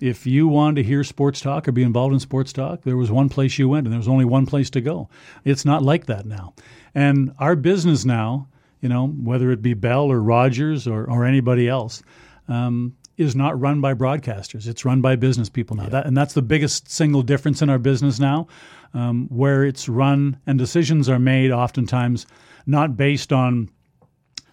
[0.00, 3.10] If you wanted to hear sports talk or be involved in sports talk, there was
[3.10, 5.08] one place you went, and there was only one place to go.
[5.44, 6.54] It's not like that now,
[6.94, 8.48] and our business now,
[8.80, 12.02] you know, whether it be Bell or Rogers or, or anybody else,
[12.46, 14.66] um, is not run by broadcasters.
[14.66, 15.88] It's run by business people now.
[15.88, 18.46] That, and that's the biggest single difference in our business now,
[18.94, 22.26] um, where it's run and decisions are made oftentimes
[22.64, 23.68] not based on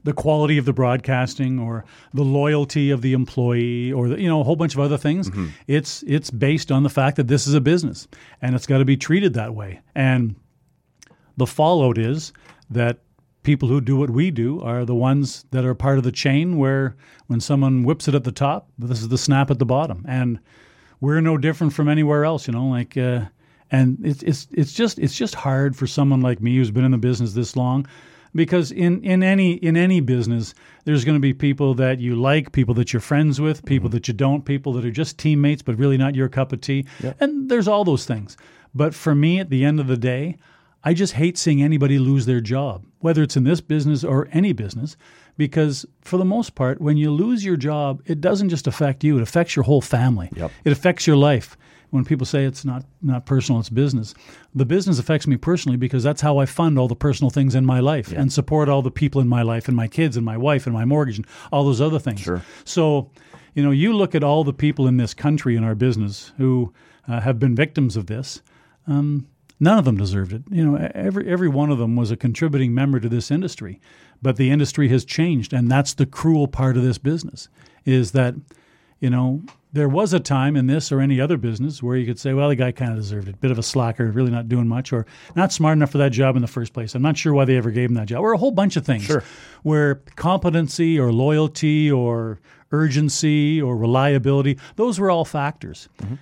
[0.03, 1.83] the quality of the broadcasting or
[2.13, 5.29] the loyalty of the employee or the, you know a whole bunch of other things.
[5.67, 8.07] It's it's based on the fact that this is a business
[8.41, 9.81] and it's got to be treated that way.
[9.95, 10.35] And
[11.37, 12.33] the fallout is
[12.69, 12.99] that
[13.45, 16.57] people who do what we do are the ones that are part of the chain
[16.57, 16.95] where
[17.27, 20.03] when someone whips it at the top, this is the snap at the bottom.
[20.07, 20.39] And
[20.99, 23.25] we're no different from anywhere else, you know, like uh,
[23.71, 26.91] and it's it's it's just it's just hard for someone like me who's been in
[26.91, 27.87] the business this long
[28.33, 30.53] because in, in any in any business
[30.83, 34.07] there's going to be people that you like people that you're friends with people that
[34.07, 36.85] you don't people that are just teammates but really not your cup of tea.
[37.19, 38.37] And there's all those things.
[38.73, 40.37] But for me at the end of the day
[40.85, 44.53] I just hate seeing anybody lose their job, whether it's in this business or any
[44.53, 44.95] business,
[45.35, 49.17] because for the most part, when you lose your job, it doesn't just affect you,
[49.17, 50.29] it affects your whole family.
[50.35, 50.51] Yep.
[50.63, 51.57] It affects your life.
[51.89, 54.13] When people say it's not, not personal, it's business.
[54.53, 57.65] The business affects me personally because that's how I fund all the personal things in
[57.65, 60.37] my life and support all the people in my life and my kids and my
[60.37, 62.19] wife and my mortgage and all those other things.
[62.19, 62.41] Sure.
[62.63, 63.11] So,
[63.53, 66.73] you know, you look at all the people in this country in our business who
[67.07, 68.41] uh, have been victims of this.
[68.87, 69.27] Um,
[69.59, 70.43] none of them deserved it.
[70.49, 73.79] You know, every every one of them was a contributing member to this industry,
[74.21, 77.49] but the industry has changed, and that's the cruel part of this business
[77.85, 78.35] is that.
[79.01, 79.41] you know,
[79.73, 82.47] there was a time in this or any other business where you could say, well,
[82.47, 83.41] the guy kind of deserved it.
[83.41, 85.05] Bit of a slacker, really not doing much, or
[85.35, 86.95] not smart enough for that job in the first place.
[86.95, 88.85] I'm not sure why they ever gave him that job, or a whole bunch of
[88.85, 89.03] things.
[89.03, 89.21] Sure.
[89.63, 92.39] Where competency or loyalty or
[92.71, 95.89] urgency or reliability, those were all factors.
[96.01, 96.15] Mm-hmm.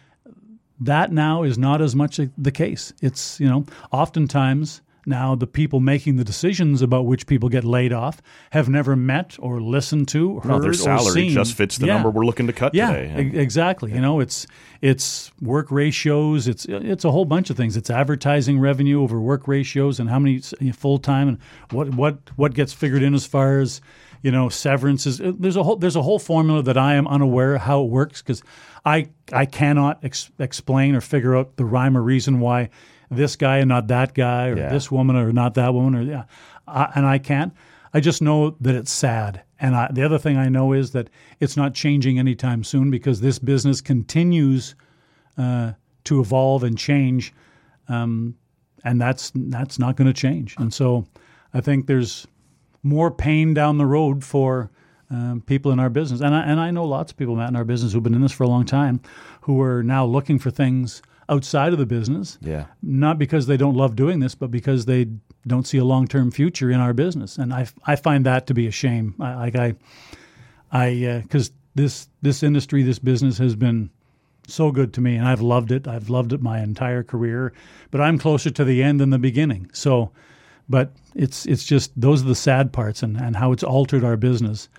[0.86, 2.94] That now is not as much the case.
[3.02, 7.92] It's, you know, oftentimes now the people making the decisions about which people get laid
[7.92, 11.88] off have never met or listened to, heard No, their or salary just fits the
[11.88, 11.96] Yeah.
[11.96, 13.32] number we're looking to cut Yeah, today.
[13.34, 13.92] e- exactly.
[13.94, 14.48] You know, it's
[14.82, 16.48] it's work ratios.
[16.48, 17.76] It's it's a whole bunch of things.
[17.76, 20.40] It's advertising revenue over work ratios and how many
[20.74, 21.38] full time and
[21.72, 23.82] what what what gets figured in as far as
[24.24, 25.22] you know severances.
[25.24, 28.22] There's a whole there's a whole formula that I am unaware of how it works
[28.24, 28.42] because
[28.84, 32.70] I I cannot ex- explain or figure out the rhyme or reason why
[33.12, 34.70] this guy and not that guy or Yeah.
[34.70, 36.24] this woman or not that woman or yeah,
[36.68, 37.54] I, and I can't.
[37.94, 39.44] I just know that it's sad.
[39.60, 41.10] And I, the other thing I know is that
[41.40, 44.74] it's not changing anytime soon because this business continues
[45.38, 45.74] uh,
[46.06, 47.34] to evolve and change,
[47.88, 48.36] um,
[48.84, 50.56] and that's that's not going to change.
[50.58, 51.06] And so,
[51.54, 52.28] I think there's
[52.84, 54.70] more pain down the road for
[55.10, 56.22] um, people in our business.
[56.22, 58.22] And I, and I know lots of people, Matt, in our business who've been in
[58.22, 59.02] this for a long time,
[59.42, 62.66] who are now looking for things outside of the business yeah.
[62.82, 65.08] not because they don't love doing this, but because they
[65.48, 68.54] don't see a long term future in our business, and I, I find that to
[68.54, 69.16] be a shame.
[69.20, 69.76] I, like I,
[70.72, 73.90] I because this this industry, this business has been
[74.48, 75.88] so good to me, and I've loved it.
[75.88, 77.54] I've loved it my entire career,
[77.92, 79.70] but I'm closer to the end than the beginning.
[79.74, 80.12] So,
[80.70, 84.18] but it's it's just those are the sad parts and, and how it's altered our
[84.18, 84.70] business.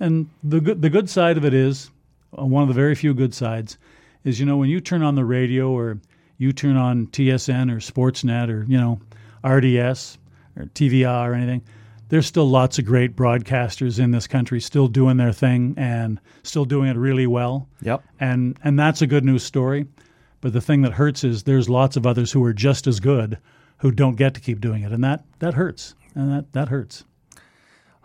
[0.00, 1.90] And the good the good side of it is
[2.38, 3.78] uh, one of the very few good sides
[4.24, 5.98] is you know when you turn on the radio or
[6.38, 9.00] you turn on TSN or Sportsnet or you know
[9.44, 10.18] RDS
[10.56, 11.62] or TVR or anything,
[12.08, 16.64] there's still lots of great broadcasters in this country still doing their thing and still
[16.64, 17.68] doing it really well.
[17.82, 18.02] Yep.
[18.20, 19.86] And and that's a good news story.
[20.42, 23.38] But the thing that hurts is there's lots of others who are just as good
[23.78, 27.04] who don't get to keep doing it, and that that hurts, and that that hurts.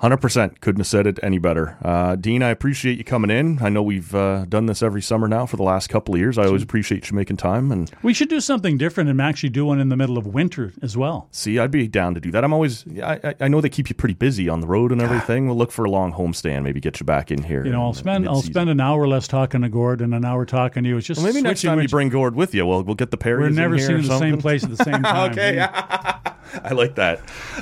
[0.02, 0.62] Hundred percent.
[0.62, 2.42] Couldn't have said it any better, uh, Dean.
[2.42, 3.60] I appreciate you coming in.
[3.62, 6.40] I know we've uh, done this every summer now for the last couple of years.
[6.40, 7.72] I always appreciate you making time.
[7.72, 10.74] And We should do something different and actually do one in the middle of winter
[10.82, 11.28] as well.
[11.30, 12.44] see, I'd be down to do that.
[12.44, 12.84] I'm always.
[13.00, 15.46] I, I- know they keep you pretty busy on the road and everything.
[15.46, 16.64] We'll look for a long homestand.
[16.64, 17.64] Maybe get you back in here.
[17.64, 20.48] You know, I'll spend I'll spend an hour less talking to Gord and an hour
[20.48, 20.98] talking to you.
[20.98, 23.18] It's just Well, maybe next time you bring Gord with you, we'll we'll get the
[23.18, 25.32] Perrys We're in never here seen in the same place at the same time.
[25.32, 25.58] okay,
[26.64, 27.20] I like that.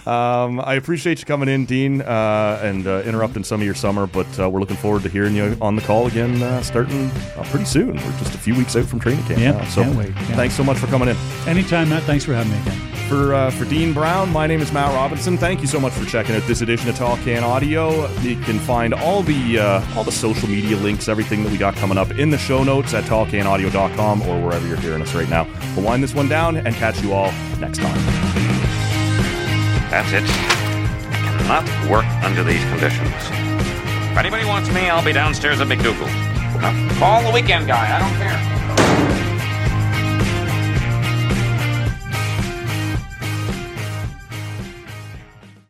[0.07, 4.07] Um, I appreciate you coming in, Dean, uh, and uh, interrupting some of your summer.
[4.07, 7.43] But uh, we're looking forward to hearing you on the call again, uh, starting uh,
[7.45, 7.95] pretty soon.
[7.95, 9.65] We're just a few weeks out from training camp now.
[9.65, 11.17] So can't wait, can't thanks so much for coming in.
[11.47, 12.03] Anytime, Matt.
[12.03, 12.89] Thanks for having me again.
[13.09, 15.37] For uh, for Dean Brown, my name is Matt Robinson.
[15.37, 18.07] Thank you so much for checking out this edition of Tall Can Audio.
[18.19, 21.75] You can find all the uh, all the social media links, everything that we got
[21.75, 25.47] coming up in the show notes at tallcanaudio.com or wherever you're hearing us right now.
[25.75, 28.38] We'll wind this one down and catch you all next time.
[29.89, 30.23] That's it.
[30.23, 33.09] Cannot work under these conditions.
[34.11, 36.99] If anybody wants me, I'll be downstairs at McDougal's.
[36.99, 37.95] Call the weekend guy.
[37.95, 38.58] I don't care.